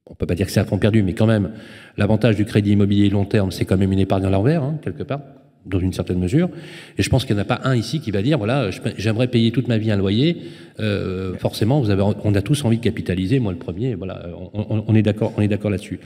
[0.05, 1.51] On ne peut pas dire que c'est un fond perdu, mais quand même,
[1.97, 5.03] l'avantage du crédit immobilier long terme, c'est quand même une épargne à l'envers, hein, quelque
[5.03, 5.21] part
[5.65, 6.49] dans une certaine mesure.
[6.97, 9.27] Et je pense qu'il n'y en a pas un ici qui va dire voilà, j'aimerais
[9.27, 10.37] payer toute ma vie un loyer.
[10.79, 13.39] Euh, forcément, vous avez, on a tous envie de capitaliser.
[13.39, 13.95] Moi, le premier.
[13.95, 15.99] Voilà, on, est d'accord, on est d'accord là-dessus.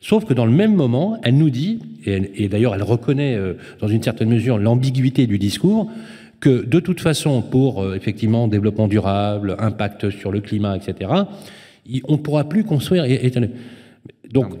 [0.00, 3.88] Sauf que dans le même moment, elle nous dit, et, d'ailleurs, elle reconnaît euh, dans
[3.88, 5.90] une certaine mesure l'ambiguïté du discours,
[6.40, 11.10] que de toute façon, pour euh, effectivement développement durable, impact sur le climat, etc.,
[12.08, 13.04] on ne pourra plus construire.
[13.04, 13.32] Et,
[14.30, 14.54] donc,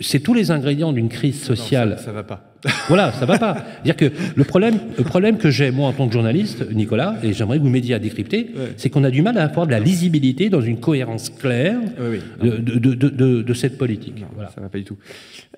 [0.00, 1.96] c'est tous les ingrédients d'une crise sociale.
[1.98, 2.47] ça, ça va pas.
[2.88, 3.56] Voilà, ça va pas.
[3.84, 7.32] dire que le problème, le problème que j'ai moi en tant que journaliste, Nicolas, et
[7.32, 9.80] j'aimerais que vous m'aidiez à décrypter, c'est qu'on a du mal à avoir de la
[9.80, 11.78] lisibilité dans une cohérence claire
[12.40, 14.20] de, cette politique.
[14.20, 14.50] Non, voilà.
[14.50, 14.96] Ça va pas du tout.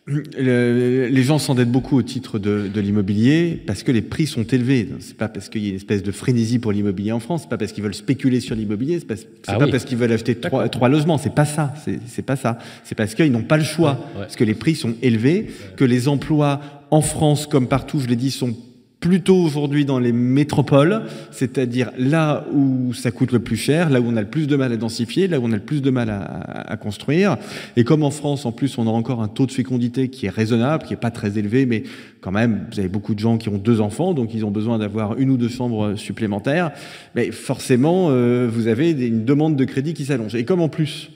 [0.06, 4.88] les gens s'endettent beaucoup au titre de, l'immobilier parce que les prix sont élevés.
[5.00, 7.42] C'est pas parce qu'il y a une espèce de frénésie pour l'immobilier en France.
[7.42, 8.98] C'est pas parce qu'ils veulent spéculer sur l'immobilier.
[8.98, 9.14] C'est pas,
[9.46, 11.18] ah pas parce qu'ils veulent acheter trois, trois logements.
[11.18, 11.74] C'est pas ça.
[12.06, 12.58] C'est pas ça.
[12.84, 13.98] C'est parce qu'ils n'ont pas le choix.
[14.14, 16.60] Parce que les prix sont élevés, que les emplois
[16.90, 18.55] en France comme partout, je l'ai dit, sont
[19.00, 24.05] plutôt aujourd'hui dans les métropoles, c'est-à-dire là où ça coûte le plus cher, là où
[24.07, 25.90] on a le plus de mal à densifier, là où on a le plus de
[25.90, 27.38] mal à, construire.
[27.76, 30.31] Et comme en France, en plus, on a encore un taux de fécondité qui est
[30.31, 31.83] raisonnable, qui est pas très élevé, mais
[32.20, 34.79] quand même, vous avez beaucoup de gens qui ont deux enfants, donc ils ont besoin
[34.79, 36.70] d'avoir une ou deux chambres supplémentaires.
[37.14, 40.35] Mais forcément, euh, vous avez une demande de crédit qui s'allonge.
[40.35, 41.11] Et comme en plus,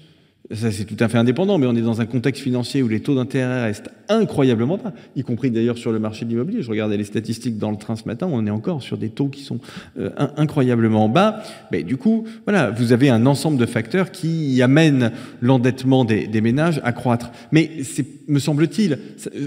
[0.53, 3.01] ça, c'est tout à fait indépendant, mais on est dans un contexte financier où les
[3.01, 6.61] taux d'intérêt restent incroyablement bas, y compris d'ailleurs sur le marché de l'immobilier.
[6.61, 9.29] Je regardais les statistiques dans le train ce matin, on est encore sur des taux
[9.29, 9.59] qui sont
[9.99, 11.43] euh, incroyablement bas.
[11.73, 16.79] Mais du coup, voilà, vous avez un ensemble de facteurs qui amènent l'endettement des, ménages
[16.85, 17.31] à croître.
[17.51, 18.99] Mais c'est, me semble-t-il,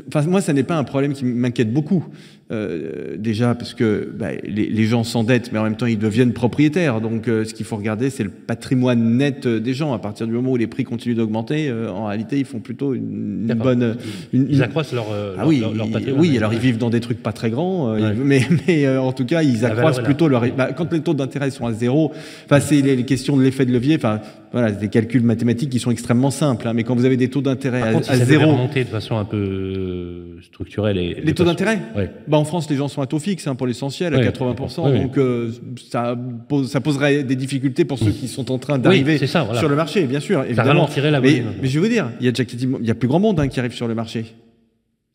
[0.08, 2.06] enfin, moi, ça n'est pas un problème qui m'inquiète beaucoup.
[2.50, 6.32] Euh, déjà parce que bah, les, les, gens s'endettent, mais en même temps ils deviennent
[6.32, 7.02] propriétaires.
[7.02, 9.94] Donc euh, ce qu'il faut regarder, c'est le patrimoine net euh, des gens.
[9.94, 13.54] À partir du moment où les prix continuent d'augmenter, en réalité, ils font plutôt une,
[13.54, 13.98] bonne.
[14.32, 15.08] Une, ils accroissent leur,
[15.38, 16.22] ah oui, leur, patrimoine.
[16.22, 19.44] Oui, alors ils vivent dans des trucs pas très grands, mais, mais en tout cas,
[19.44, 20.46] ils accroissent plutôt leur.
[20.56, 22.14] Bah, quand les taux d'intérêt sont à zéro,
[22.62, 23.98] c'est les, questions de l'effet de levier.
[23.98, 26.68] Enfin voilà, des calculs mathématiques qui sont extrêmement simples.
[26.68, 29.18] Hein, mais quand vous avez des taux d'intérêt à, contre, à zéro, remonter de façon
[29.18, 30.98] un peu structurelle.
[30.98, 31.80] Et, les taux d'intérêt.
[32.28, 35.02] Bah, en France, les gens sont à taux fixe hein, pour l'essentiel, à 80%.
[35.02, 35.52] donc euh,
[35.90, 39.76] ça, pose, ça poserait des difficultés pour ceux qui sont en train d'arriver sur le
[39.76, 40.44] marché, bien sûr.
[40.44, 40.88] Évidemment.
[40.88, 43.08] Ça la mais, mais, je veux dire, il y a, déjà, il y a plus
[43.08, 44.26] grand monde hein, qui arrive sur le marché.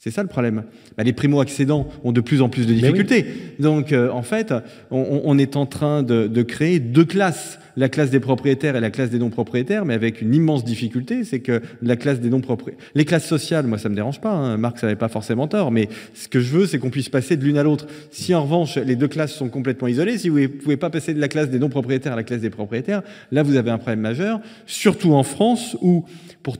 [0.03, 0.65] C'est ça le problème.
[0.97, 3.25] Bah, les primo-accédants ont de plus en plus de difficultés.
[3.61, 4.53] Donc, euh, en fait,
[4.91, 8.81] on, on, est en train de, de, créer deux classes la classe des propriétaires et
[8.81, 12.85] la classe des non-propriétaires, mais avec une immense difficulté, c'est que la classe des non-propriétaires...
[12.95, 14.57] Les classes sociales, moi, ça me dérange pas, hein.
[14.57, 17.45] Marx n'avait pas forcément tort, mais ce que je veux, c'est qu'on puisse passer de
[17.45, 17.87] l'une à l'autre.
[18.11, 21.15] Si en revanche, les deux classes sont complètement isolées, si vous ne pouvez pas passer
[21.15, 24.01] de la classe des non-propriétaires à la classe des propriétaires, là, vous avez un problème
[24.01, 26.05] majeur, surtout en France, où,
[26.43, 26.57] pour,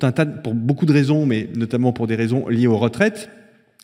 [0.55, 3.29] beaucoup de raisons, mais notamment pour des raisons liées aux retraites,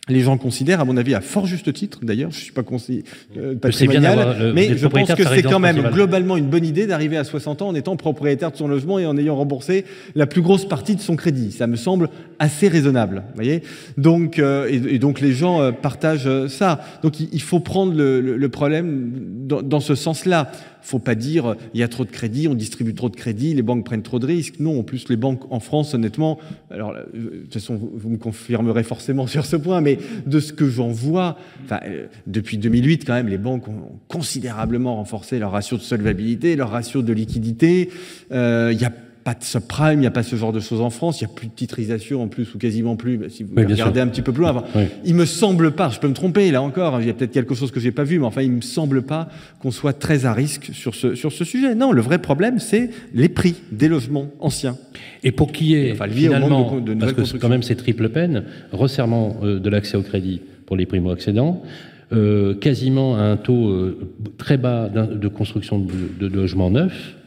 [0.09, 3.05] les gens considèrent, à mon avis, à fort juste titre, d'ailleurs, je suis pas conseiller
[3.37, 7.25] euh, patrimonial, mais je pense que c'est quand même globalement une bonne idée d'arriver à
[7.25, 10.67] 60 ans en étant propriétaire de son logement et en ayant remboursé la plus grosse
[10.67, 11.53] partie de son crédit.
[11.53, 13.63] Ça me semble assez raisonnable, voyez.
[13.97, 16.81] Donc, euh, et, donc les gens euh, partagent euh, ça.
[17.03, 19.13] Donc il, faut prendre le, le, problème
[19.47, 20.51] dans, dans ce sens-là
[20.89, 23.63] faut pas dire il y a trop de crédits, on distribue trop de crédits, les
[23.63, 24.59] banques prennent trop de risques.
[24.59, 26.39] Non, en plus les banques en France, honnêtement,
[26.71, 30.69] alors de toute façon vous, me confirmerez forcément sur ce point, mais de ce que
[30.69, 31.81] j'en vois, enfin,
[32.27, 37.03] depuis 2008 quand même, les banques ont considérablement renforcé leur ratio de solvabilité, leur ratio
[37.03, 37.91] de liquidité.
[38.33, 38.93] Euh, il y a
[39.29, 41.31] pas de subprime, il n'y a pas ce genre de choses en France, il n'y
[41.31, 44.23] a plus de titrisation en plus ou quasiment plus, bah, si vous regardez un petit
[44.23, 44.65] peu plus loin.
[45.05, 47.55] Il me semble pas, je peux me tromper là encore, il y a peut-être quelque
[47.55, 49.29] chose que j'ai pas vu, mais enfin il me semble pas
[49.61, 51.75] qu'on soit très à risque sur ce, sur ce sujet.
[51.75, 54.79] Non, le vrai problème c'est les prix des logements anciens.
[55.23, 59.37] Et pour qui est enfin, finalement, de, parce que quand même c'est triple peine, resserrement
[59.43, 61.63] euh, de l'accès au crédit pour les primo-accédants,
[62.15, 67.18] euh, quasiment un taux euh, très bas de construction de, de logements neufs,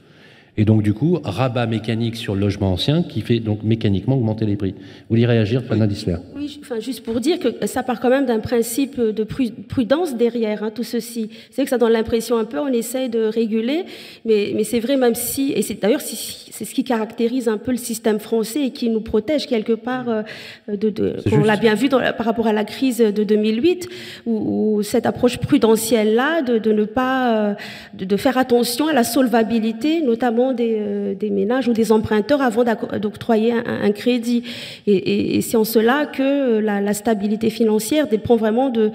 [0.57, 4.45] Et donc, du coup, rabat mécanique sur le logement ancien qui fait donc mécaniquement augmenter
[4.45, 4.71] les prix.
[4.71, 8.25] Vous voulez réagir, Fernand Disler Oui, enfin, juste pour dire que ça part quand même
[8.25, 11.29] d'un principe de prudence derrière hein, tout ceci.
[11.51, 13.85] C'est que ça donne l'impression un peu, on essaye de réguler,
[14.25, 17.71] mais, mais c'est vrai, même si, et c'est d'ailleurs c'est ce qui caractérise un peu
[17.71, 20.21] le système français et qui nous protège quelque part, euh,
[20.67, 23.87] de, de on l'a bien vu dans, par rapport à la crise de 2008,
[24.25, 27.53] où, où cette approche prudentielle-là, de, de, ne pas, euh,
[27.93, 32.63] de, de faire attention à la solvabilité, notamment euh, des, ménages ou des emprunteurs avant
[32.99, 34.43] d'octroyer un, crédit.
[34.87, 38.91] Et, c'est en cela que la, stabilité financière dépend vraiment de,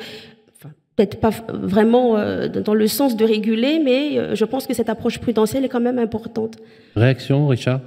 [0.97, 4.89] peut-être pas vraiment euh, dans le sens de réguler, mais euh, je pense que cette
[4.89, 6.57] approche prudentielle est quand même importante.
[6.95, 7.81] Réaction, Richard?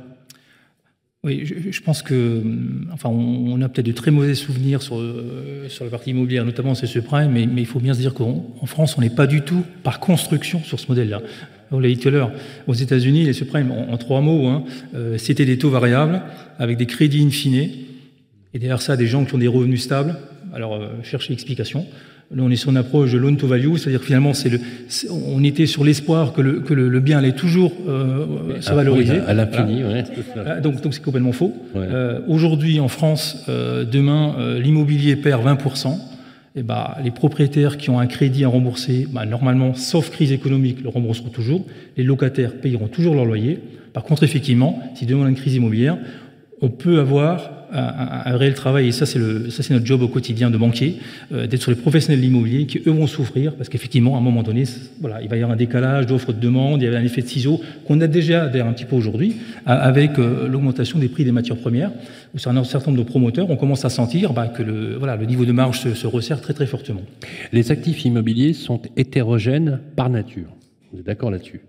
[1.23, 2.41] Oui, je, pense que,
[2.93, 5.03] enfin, on, a peut-être de très mauvais souvenirs sur,
[5.67, 8.65] sur la partie immobilière, notamment ce prime, mais, mais il faut bien se dire qu'en
[8.65, 11.21] France, on n'est pas du tout par construction sur ce modèle-là.
[11.71, 12.31] On l'a dit tout à l'heure,
[12.67, 14.63] aux États-Unis, les subprimes, en, trois mots, hein,
[14.95, 16.21] euh, c'était des taux variables
[16.57, 17.67] avec des crédits in.
[18.53, 20.17] Et derrière ça, des gens qui ont des revenus stables.
[20.53, 21.85] Alors, euh, cherchez l'explication.
[22.31, 24.59] Là, on est sur une approche de loan to value, c'est-à-dire finalement, c'est le,
[25.33, 29.19] on était sur l'espoir que, le, que le, bien allait toujours euh, se valoriser.
[29.25, 29.81] à l'infini,
[30.61, 31.55] donc, donc c'est complètement faux.
[31.75, 35.97] Euh, Aujourd'hui, en France, euh, demain, l'immobilier perd 20%.
[36.55, 40.83] Et bah, les propriétaires qui ont un crédit à rembourser, bah, normalement, sauf crise économique,
[40.83, 41.65] le rembourseront toujours.
[41.97, 43.59] Les locataires payeront toujours leur loyer.
[43.93, 45.97] Par contre, effectivement, si demain on a une crise immobilière,
[46.61, 50.07] on peut avoir un, réel travail, et ça c'est, le, ça c'est notre job au
[50.07, 50.97] quotidien de banquier,
[51.31, 54.21] euh, d'être sur les professionnels de l'immobilier qui eux vont souffrir parce qu'effectivement à un
[54.21, 54.63] moment donné,
[54.99, 57.21] voilà, il va y avoir un décalage d'offres de demande, il y avait un effet
[57.21, 61.25] de ciseau qu'on a déjà d'ailleurs un petit peu aujourd'hui avec euh, l'augmentation des prix
[61.25, 61.91] des matières premières
[62.33, 65.15] où sur un certain nombre de promoteurs, on commence à sentir bah, que le, voilà,
[65.15, 67.01] le niveau de marge se, se resserre très très fortement.
[67.51, 70.49] Les actifs immobiliers sont hétérogènes par nature.
[70.91, 71.61] Vous êtes d'accord là-dessus?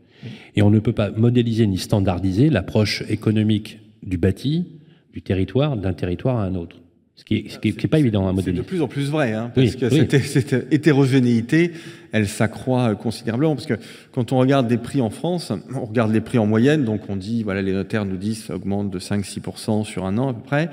[0.56, 4.66] Et on ne peut pas modéliser ni standardiser l'approche économique du bâti
[5.12, 6.76] du territoire, d'un territoire à un autre.
[7.16, 8.56] Ce qui n'est pas évident à modéliser.
[8.56, 9.88] C'est de plus en plus vrai, hein, parce que
[10.20, 11.72] Cette, hétérogénéité,
[12.12, 13.74] elle s'accroît considérablement, parce que
[14.12, 17.16] quand on regarde des prix en France, on regarde les prix en moyenne, donc on
[17.16, 20.40] dit, voilà, les notaires nous disent ça augmente de 5-6% sur un an à peu
[20.40, 20.70] près.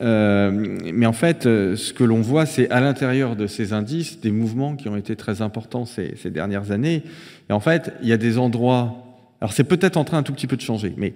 [0.00, 0.50] Euh,
[0.92, 4.30] mais en fait, euh, ce que l'on voit, c'est à l'intérieur de ces indices des
[4.30, 7.02] mouvements qui ont été très importants ces, ces dernières années.
[7.50, 8.96] Et en fait, il y a des endroits.
[9.40, 11.14] Alors c'est peut-être en train un tout petit peu de changer, mais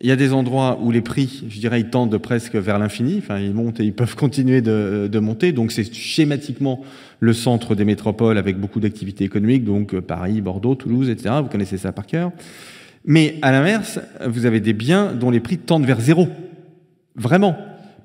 [0.00, 3.16] il y a des endroits où les prix, je dirais, ils tendent presque vers l'infini.
[3.18, 5.52] Enfin, ils montent et ils peuvent continuer de, de monter.
[5.52, 6.82] Donc, c'est schématiquement
[7.20, 11.36] le centre des métropoles avec beaucoup d'activités économiques, donc euh, Paris, Bordeaux, Toulouse, etc.
[11.42, 12.30] Vous connaissez ça par cœur.
[13.06, 16.28] Mais à l'inverse, vous avez des biens dont les prix tendent vers zéro.
[17.14, 17.56] Vraiment.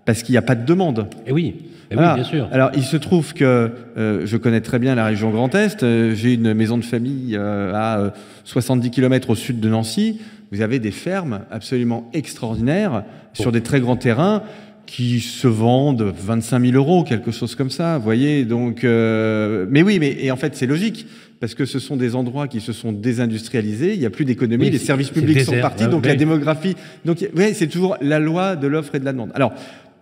[0.05, 1.07] Parce qu'il n'y a pas de demande.
[1.25, 1.55] Et eh oui.
[1.91, 2.47] Eh oui, bien sûr.
[2.51, 5.83] Alors, il se trouve que euh, je connais très bien la région Grand Est.
[5.83, 8.13] Euh, j'ai une maison de famille euh, à
[8.45, 10.21] 70 km au sud de Nancy
[10.51, 14.43] vous avez des fermes absolument extraordinaires sur des très grands terrains
[14.85, 18.43] qui se vendent 25 000 euros, quelque chose comme ça, vous voyez.
[18.43, 21.07] Donc, euh, mais oui, mais et en fait, c'est logique
[21.39, 23.93] parce que ce sont des endroits qui se sont désindustrialisés.
[23.93, 26.75] Il n'y a plus d'économie, les services publics sont partis, donc la démographie.
[27.05, 29.31] Donc, oui, c'est toujours la loi de l'offre et de la demande.
[29.33, 29.53] Alors,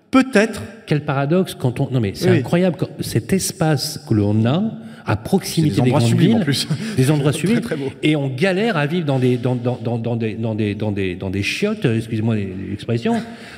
[0.10, 0.64] peut-être.
[0.88, 1.92] Quel paradoxe quand on.
[1.92, 4.64] Non, mais c'est incroyable cet espace que l'on a
[5.10, 6.46] à proximité des, grandes villes,
[6.96, 7.60] des endroits suivis,
[8.04, 11.16] et on galère à vivre dans des dans, dans, dans, des dans des dans des
[11.16, 13.16] dans des chiottes, excusez-moi l'expression,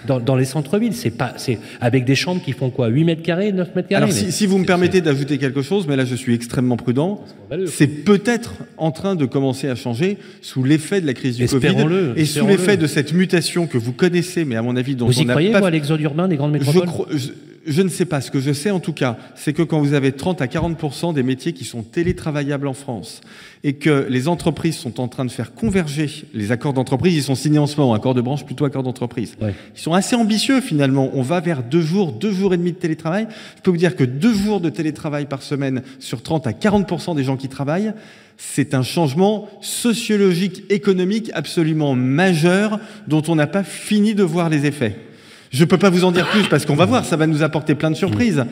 [0.08, 0.94] dans, dans les centres-villes.
[0.94, 4.04] C'est pas c'est avec des chambres qui font quoi 8 mètres carrés, 9 mètres carrés.
[4.04, 7.22] Alors si, si vous me permettez d'ajouter quelque chose, mais là je suis extrêmement prudent,
[7.68, 12.14] c'est peut-être en train de commencer à changer sous l'effet de la crise du Covid
[12.16, 15.20] et sous l'effet de cette mutation que vous connaissez, mais à mon avis dont vous
[15.20, 15.68] on y croyez pas...
[15.68, 16.88] à l'exode urbain des grandes métropoles?
[17.14, 17.30] Je
[17.66, 18.22] je ne sais pas.
[18.22, 21.14] Ce que je sais en tout cas, c'est que quand vous avez 30 à 40
[21.14, 23.22] des métiers qui sont télétravaillables en France
[23.64, 27.36] et que les entreprises sont en train de faire converger les accords d'entreprise, ils sont
[27.36, 29.36] signés en ce moment, accords de branche plutôt accords d'entreprise.
[29.42, 31.12] Ils sont assez ambitieux finalement.
[31.14, 33.28] On va vers deux jours, deux jours et demi de télétravail.
[33.58, 37.16] Je peux vous dire que deux jours de télétravail par semaine sur 30 à 40
[37.16, 37.94] des gens qui travaillent,
[38.38, 44.66] c'est un changement sociologique, économique absolument majeur dont on n'a pas fini de voir les
[44.66, 45.11] effets.
[45.52, 47.44] Je ne peux pas vous en dire plus parce qu'on va voir, ça va nous
[47.44, 48.44] apporter plein de surprises.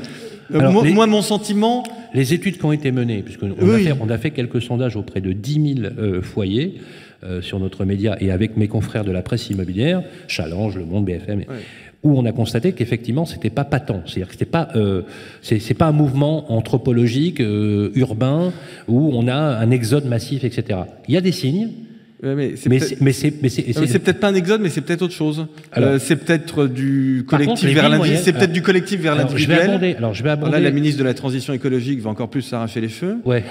[0.53, 1.83] Euh, moi, mon sentiment.
[2.11, 5.75] Les études qui ont été menées, puisqu'on on a, fait quelques sondages auprès de 10
[5.83, 6.81] 000 euh, foyers
[7.23, 11.05] euh, sur notre média et avec mes confrères de la presse immobilière, Challenge, Le Monde,
[11.05, 11.43] BFM,
[12.01, 14.01] où on a constaté qu'effectivement, c'était pas patent.
[14.07, 14.69] C'est-à-dire que c'était pas,
[15.43, 17.43] c'est pas un mouvement anthropologique,
[17.93, 18.51] urbain,
[18.87, 20.79] où on a un exode massif, etc.
[21.07, 21.69] Il y a des signes
[22.21, 25.47] mais c'est peut-être pas un exode, mais c'est peut-être autre chose.
[25.77, 28.21] Euh, c'est peut-être du collectif vers l'individuel.
[28.23, 29.95] C'est peut-être du collectif vers l'individuel.
[29.97, 30.53] Alors je vais aborder.
[30.53, 33.17] Là, la ministre de la transition écologique va encore plus s'arracher les cheveux.
[33.25, 33.43] Ouais.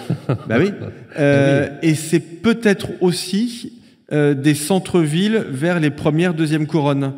[0.48, 0.72] bah oui.
[1.18, 3.72] Euh, et c'est peut-être aussi
[4.12, 7.12] euh, des centres-villes vers les premières, deuxièmes couronnes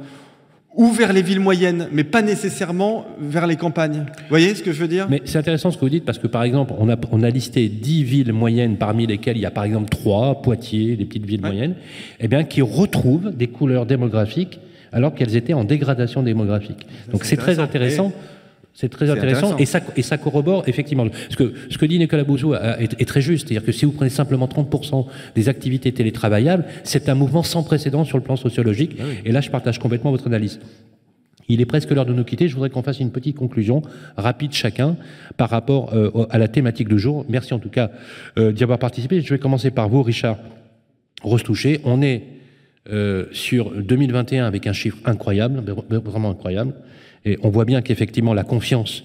[0.75, 4.05] ou vers les villes moyennes, mais pas nécessairement vers les campagnes.
[4.07, 5.09] Vous voyez ce que je veux dire?
[5.11, 7.31] Mais c'est intéressant ce que vous dites, parce que par exemple, on a, on a
[7.31, 11.27] listé 10 villes moyennes, parmi lesquelles il y a par exemple 3, Poitiers, les petites
[11.27, 11.75] villes moyennes,
[12.21, 14.61] eh bien, qui retrouvent des couleurs démographiques
[14.93, 16.87] alors qu'elles étaient en dégradation démographique.
[17.11, 18.13] Donc c'est très intéressant.
[18.75, 21.07] C'est très intéressant, Et, ça, et ça corrobore effectivement.
[21.29, 24.11] Ce que, ce que dit Nicolas Bouzou est, très juste, c'est-à-dire que si vous prenez
[24.11, 28.97] simplement 30% des activités télétravaillables, c'est un mouvement sans précédent sur le plan sociologique.
[28.99, 30.61] Ah et là, je partage complètement votre analyse.
[31.51, 32.47] Il est presque l'heure de nous quitter.
[32.47, 33.83] Je voudrais qu'on fasse une petite conclusion
[34.17, 34.97] rapide chacun
[35.37, 37.27] par rapport euh, à la thématique du jour.
[37.29, 37.91] Merci en tout cas
[38.39, 39.21] euh, d'y avoir participé.
[39.21, 40.39] Je vais commencer par vous, Richard
[41.23, 41.81] Rostouché.
[41.85, 42.23] On est
[42.93, 46.73] euh, sur 2021 avec un chiffre incroyable, vraiment incroyable.
[47.25, 49.05] Et on voit bien qu'effectivement, la confiance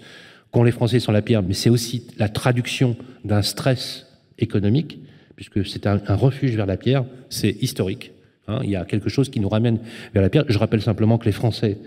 [0.52, 4.08] qu'ont les Français sur la pierre, mais c'est aussi la traduction d'un stress
[4.40, 5.00] économique,
[5.36, 8.12] puisque c'est un, refuge vers la pierre, c'est historique.
[8.48, 8.60] Hein.
[8.64, 9.80] il y a quelque chose qui nous ramène
[10.14, 10.46] vers la pierre.
[10.48, 11.80] Je rappelle simplement que les Français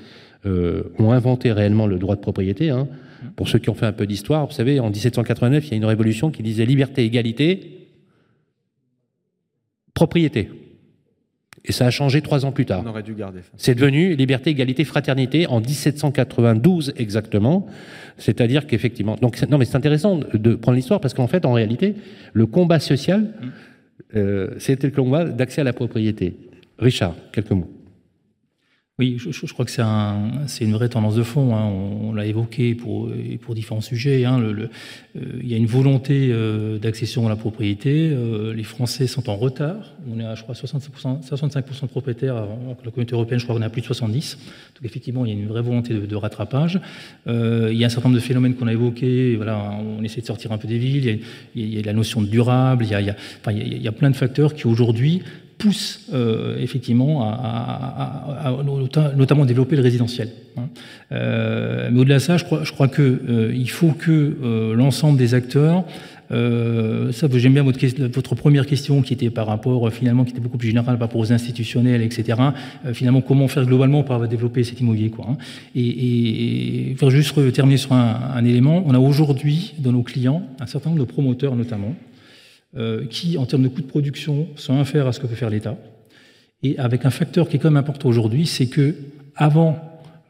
[0.44, 2.70] euh, ont inventé réellement le droit de propriété.
[2.70, 2.88] Hein.
[3.36, 5.76] Pour ceux qui ont fait un peu d'histoire, vous savez, en 1789, il y a
[5.76, 7.88] une révolution qui disait liberté, égalité,
[9.94, 10.50] propriété.
[11.68, 12.82] Et ça a changé trois ans plus tard.
[12.84, 13.50] On aurait dû garder ça.
[13.56, 17.66] C'est devenu liberté, égalité, fraternité en 1792 exactement.
[18.16, 19.16] C'est-à-dire qu'effectivement.
[19.20, 21.94] Donc, non, mais c'est intéressant de prendre l'histoire parce qu'en fait, en réalité,
[22.32, 23.46] le combat social, mm.
[24.16, 26.36] euh, c'était le combat d'accès à la propriété.
[26.78, 27.70] Richard, quelques mots.
[29.00, 31.54] Oui, je, crois que c'est un, une vraie tendance de fond.
[31.54, 31.66] Hein.
[31.66, 33.08] On, l'a évoqué pour,
[33.54, 34.24] différents sujets.
[34.24, 34.40] Hein.
[34.40, 34.68] Euh,
[35.40, 38.10] il y a une volonté euh, d'accession à la propriété.
[38.10, 39.94] Euh, les Français sont en retard.
[40.12, 42.34] On est à, je crois, 65%, 65 de propriétaires.
[42.34, 44.34] Alors la communauté européenne, je crois qu'on est à plus de 70.
[44.34, 46.80] Donc effectivement, il y a une vraie volonté de, rattrapage.
[47.28, 49.36] il y a un certain nombre de phénomènes qu'on a évoqués.
[49.36, 51.20] Voilà, on essaie de sortir un peu des villes.
[51.54, 52.84] Il y a, la notion de durable.
[52.84, 55.22] Il y a plein de facteurs qui aujourd'hui
[55.58, 60.30] pousse euh, effectivement à, à, à, notamment développer le résidentiel.
[60.56, 60.68] Hein.
[61.12, 64.74] Euh, mais au-delà de ça, je crois, je crois que euh, il faut que euh,
[64.74, 65.84] l'ensemble des acteurs
[66.30, 67.78] euh, ça, j'aime bien votre,
[68.12, 71.22] votre, première question qui était par rapport, finalement, qui était beaucoup plus générale par rapport
[71.22, 72.38] aux institutionnels, etc.
[72.92, 75.24] finalement, comment faire globalement pour développer cet immobilier, quoi.
[75.30, 75.38] Hein.
[75.74, 78.82] Et, et, et faire juste terminer sur un, un élément.
[78.84, 81.94] On a aujourd'hui, dans nos clients, un certain nombre de promoteurs, notamment,
[82.76, 85.50] euh, qui, en termes de coûts de production, sont inférieurs à ce que peut faire
[85.50, 85.76] l'État.
[86.62, 88.94] Et avec un facteur qui est quand même important aujourd'hui, c'est que
[89.36, 89.78] avant,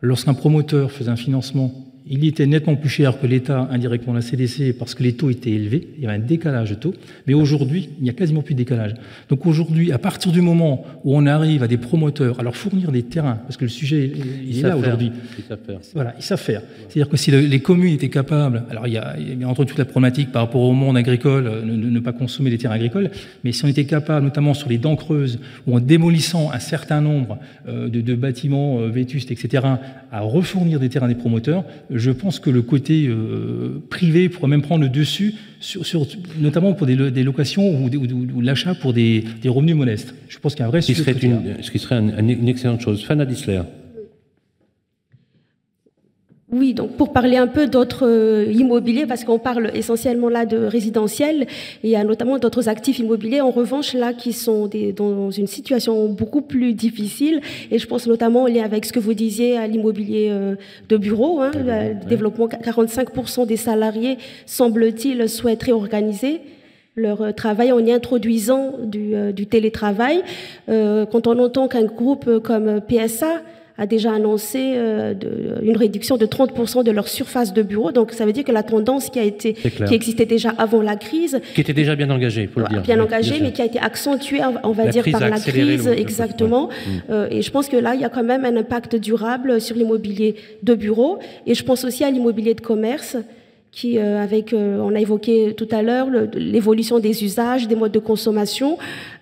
[0.00, 4.72] lorsqu'un promoteur faisait un financement il était nettement plus cher que l'État indirectement la CDC
[4.78, 6.94] parce que les taux étaient élevés, il y avait un décalage de taux,
[7.26, 8.94] mais aujourd'hui, il n'y a quasiment plus de décalage.
[9.28, 12.92] Donc aujourd'hui, à partir du moment où on arrive à des promoteurs à leur fournir
[12.92, 14.12] des terrains, parce que le sujet
[14.44, 15.12] il est là aujourd'hui.
[15.94, 16.62] Voilà, ils savent faire.
[16.88, 19.78] C'est-à-dire que si les communes étaient capables, alors il y a, il y a toute
[19.78, 23.10] la problématique par rapport au monde agricole, euh, ne, ne, pas consommer des terrains agricoles,
[23.44, 27.00] mais si on était capable, notamment sur les dents creuses, ou en démolissant un certain
[27.00, 27.38] nombre
[27.68, 29.64] euh, de, de, bâtiments euh, vétustes, etc.,
[30.10, 31.64] à refournir des terrains des promoteurs,
[31.98, 36.06] je pense que le côté euh, privé pourrait même prendre le dessus, sur, sur
[36.38, 40.14] notamment pour des, des locations ou, ou, l'achat pour des, des, revenus modestes.
[40.28, 42.48] Je pense qu'il y a un vrai ce qui serait, une, ce qui serait une
[42.48, 43.04] excellente chose.
[43.04, 43.62] Fana Disler.
[46.50, 50.56] Oui, donc pour parler un peu d'autres euh, immobiliers, parce qu'on parle essentiellement là de
[50.56, 51.46] résidentiel,
[51.84, 55.46] il y a notamment d'autres actifs immobiliers, en revanche, là, qui sont des, dans une
[55.46, 59.66] situation beaucoup plus difficile, et je pense notamment lié avec ce que vous disiez à
[59.66, 60.54] l'immobilier euh,
[60.88, 66.40] de bureau, hein, le développement, 45% des salariés, semble-t-il, souhaitent réorganiser
[66.96, 70.22] leur euh, travail en y introduisant du, du télétravail.
[70.66, 73.42] quand on entend qu'un groupe comme PSA
[73.78, 77.92] a déjà annoncé euh, de, une réduction de 30% de leur surface de bureau.
[77.92, 80.96] Donc ça veut dire que la tendance qui a été, qui existait déjà avant la
[80.96, 83.78] crise, qui était déjà bien engagée, faut le dire, bien engagée, mais qui a été
[83.78, 86.68] accentuée, on va dire, par la crise, exactement.
[86.68, 86.90] Mm.
[87.10, 89.76] Euh, et je pense que là, il y a quand même un impact durable sur
[89.76, 91.18] l'immobilier de bureau.
[91.46, 93.16] Et je pense aussi à l'immobilier de commerce
[93.70, 97.92] qui, euh, avec, euh, on a évoqué tout à l'heure, l'évolution des usages, des modes
[97.92, 98.78] de consommation,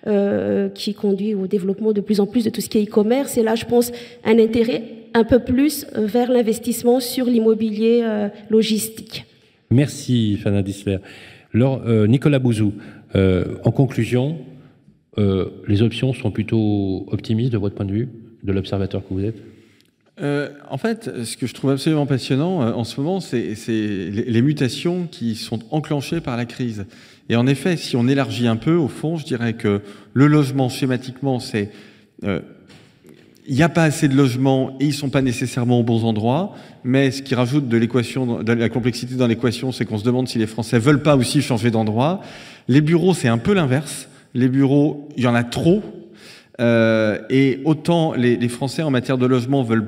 [0.07, 3.37] euh, qui conduit au développement de plus en plus de tout ce qui est e-commerce.
[3.37, 3.91] Et là, je pense
[4.23, 4.83] un intérêt
[5.13, 8.03] un peu plus vers l'investissement sur l'immobilier
[8.49, 9.25] logistique.
[9.71, 10.97] Merci, Fana Disler.
[11.53, 12.73] Alors, Nicolas Bouzou,
[13.15, 14.37] en conclusion,
[15.17, 18.09] les options sont plutôt optimistes de votre point de vue,
[18.43, 19.41] de l'observateur que vous êtes?
[20.21, 24.41] Euh, en fait, ce que je trouve absolument passionnant euh, en ce moment, c'est les,
[24.41, 26.85] mutations qui sont enclenchées par la crise.
[27.29, 29.81] Et en effet, si on élargit un peu, au fond, je dirais que
[30.13, 31.71] le logement, schématiquement, c'est...
[32.23, 32.39] Euh,
[33.49, 36.53] il n'y a pas assez de logements et ils sont pas nécessairement aux bons endroits.
[36.83, 40.27] Mais ce qui rajoute de l'équation, de la complexité dans l'équation, c'est qu'on se demande
[40.27, 42.19] si les Français veulent pas aussi changer d'endroit.
[42.67, 44.09] Les bureaux, c'est un peu l'inverse.
[44.33, 45.81] Les bureaux, il y en a trop
[46.59, 49.87] Euh, et autant les, les Français en matière de logement veulent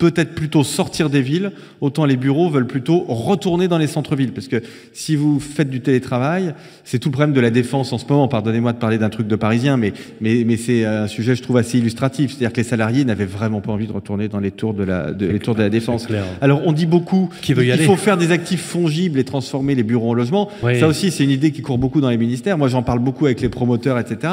[0.00, 4.32] peut-être plutôt sortir des villes, autant les bureaux veulent plutôt retourner dans les centres-villes.
[4.32, 4.62] Parce que
[4.94, 8.26] si vous faites du télétravail, c'est tout le problème de la défense en ce moment.
[8.26, 9.92] Pardonnez-moi de parler d'un truc de parisien, mais,
[10.22, 12.30] mais, mais c'est un sujet, je trouve, assez illustratif.
[12.30, 15.12] C'est-à-dire que les salariés n'avaient vraiment pas envie de retourner dans les tours de la,
[15.12, 16.08] de, les tours de la défense.
[16.40, 20.14] Alors, on dit beaucoup qu'il faut faire des actifs fongibles et transformer les bureaux en
[20.14, 20.48] logement.
[20.78, 22.56] Ça aussi, c'est une idée qui court beaucoup dans les ministères.
[22.56, 24.32] Moi, j'en parle beaucoup avec les promoteurs, etc.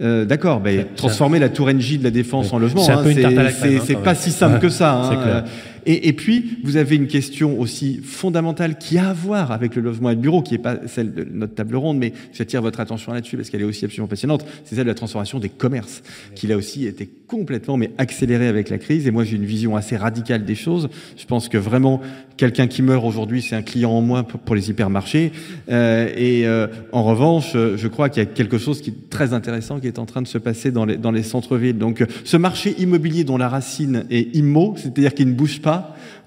[0.00, 4.14] Euh, D'accord, ben, transformer la tour NJ de la Défense en logement, c'est hein, pas
[4.14, 4.94] si simple que ça.
[4.94, 5.44] Hein.
[5.86, 10.10] Et, puis, vous avez une question aussi fondamentale qui a à voir avec le logement
[10.10, 13.12] et le bureau, qui n'est pas celle de notre table ronde, mais j'attire votre attention
[13.12, 14.44] là-dessus parce qu'elle est aussi absolument passionnante.
[14.64, 16.02] C'est celle de la transformation des commerces,
[16.34, 19.06] qui là aussi été complètement mais accélérée avec la crise.
[19.06, 20.88] Et moi, j'ai une vision assez radicale des choses.
[21.16, 22.00] Je pense que vraiment,
[22.36, 25.32] quelqu'un qui meurt aujourd'hui, c'est un client en moins pour, les hypermarchés.
[25.70, 29.32] Euh, et euh, en revanche, je crois qu'il y a quelque chose qui est très
[29.32, 31.78] intéressant qui est en train de se passer dans les, dans les centres-villes.
[31.78, 35.71] Donc, ce marché immobilier dont la racine est immo, c'est-à-dire qu'il ne bouge pas,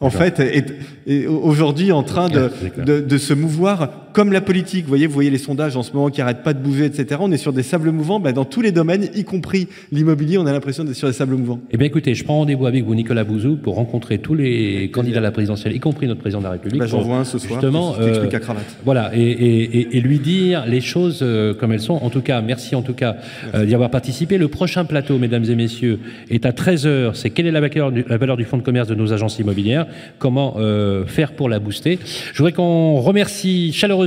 [0.01, 2.51] en fait, est, aujourd'hui en train de,
[2.99, 4.83] de, se mouvoir comme la politique.
[4.83, 7.19] Vous voyez, vous voyez les sondages en ce moment qui n'arrêtent pas de bouger, etc.
[7.19, 10.37] On est sur des sables mouvants bah, dans tous les domaines, y compris l'immobilier.
[10.37, 11.59] On a l'impression d'être sur des sables mouvants.
[11.69, 15.17] Eh bien, écoutez, je prends rendez-vous avec vous, Nicolas Bouzou, pour rencontrer tous les candidats
[15.17, 16.79] à la présidentielle, y compris notre président de la République.
[16.79, 17.59] Bah, J'en vois un ce soir.
[17.59, 18.77] Justement, euh, à cravate.
[18.85, 21.95] Voilà, et, lui dire les choses euh, comme elles sont.
[21.95, 23.17] En tout cas, merci en tout cas
[23.53, 24.37] euh, d'y avoir participé.
[24.37, 25.99] Le prochain plateau, mesdames et messieurs,
[26.29, 27.15] est à 13h.
[27.15, 29.39] C'est quelle est la valeur, du, la valeur du fonds de commerce de nos agences
[29.39, 29.87] immobilières?
[30.19, 31.99] Comment euh, faire pour la booster?
[32.31, 34.04] Je voudrais qu'on remercie chaleureusement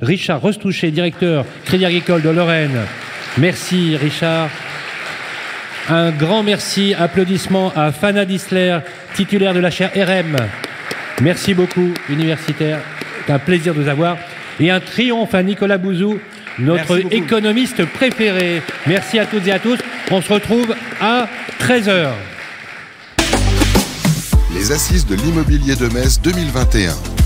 [0.00, 2.78] Richard Rostouché, directeur Crédit Agricole de Lorraine.
[3.38, 4.48] Merci Richard.
[5.88, 8.78] Un grand merci, applaudissements à Fana Disler,
[9.14, 10.36] titulaire de la chaire RM.
[11.20, 12.78] Merci beaucoup, universitaire.
[13.26, 14.16] C'est un plaisir de vous avoir.
[14.60, 16.20] Et un triomphe à Nicolas Bouzou,
[16.58, 18.62] notre économiste préféré.
[18.86, 19.78] Merci à toutes et à tous.
[20.10, 21.26] On se retrouve à
[21.60, 22.10] 13h
[24.54, 27.21] les Assises de l'immobilier de Metz 2021.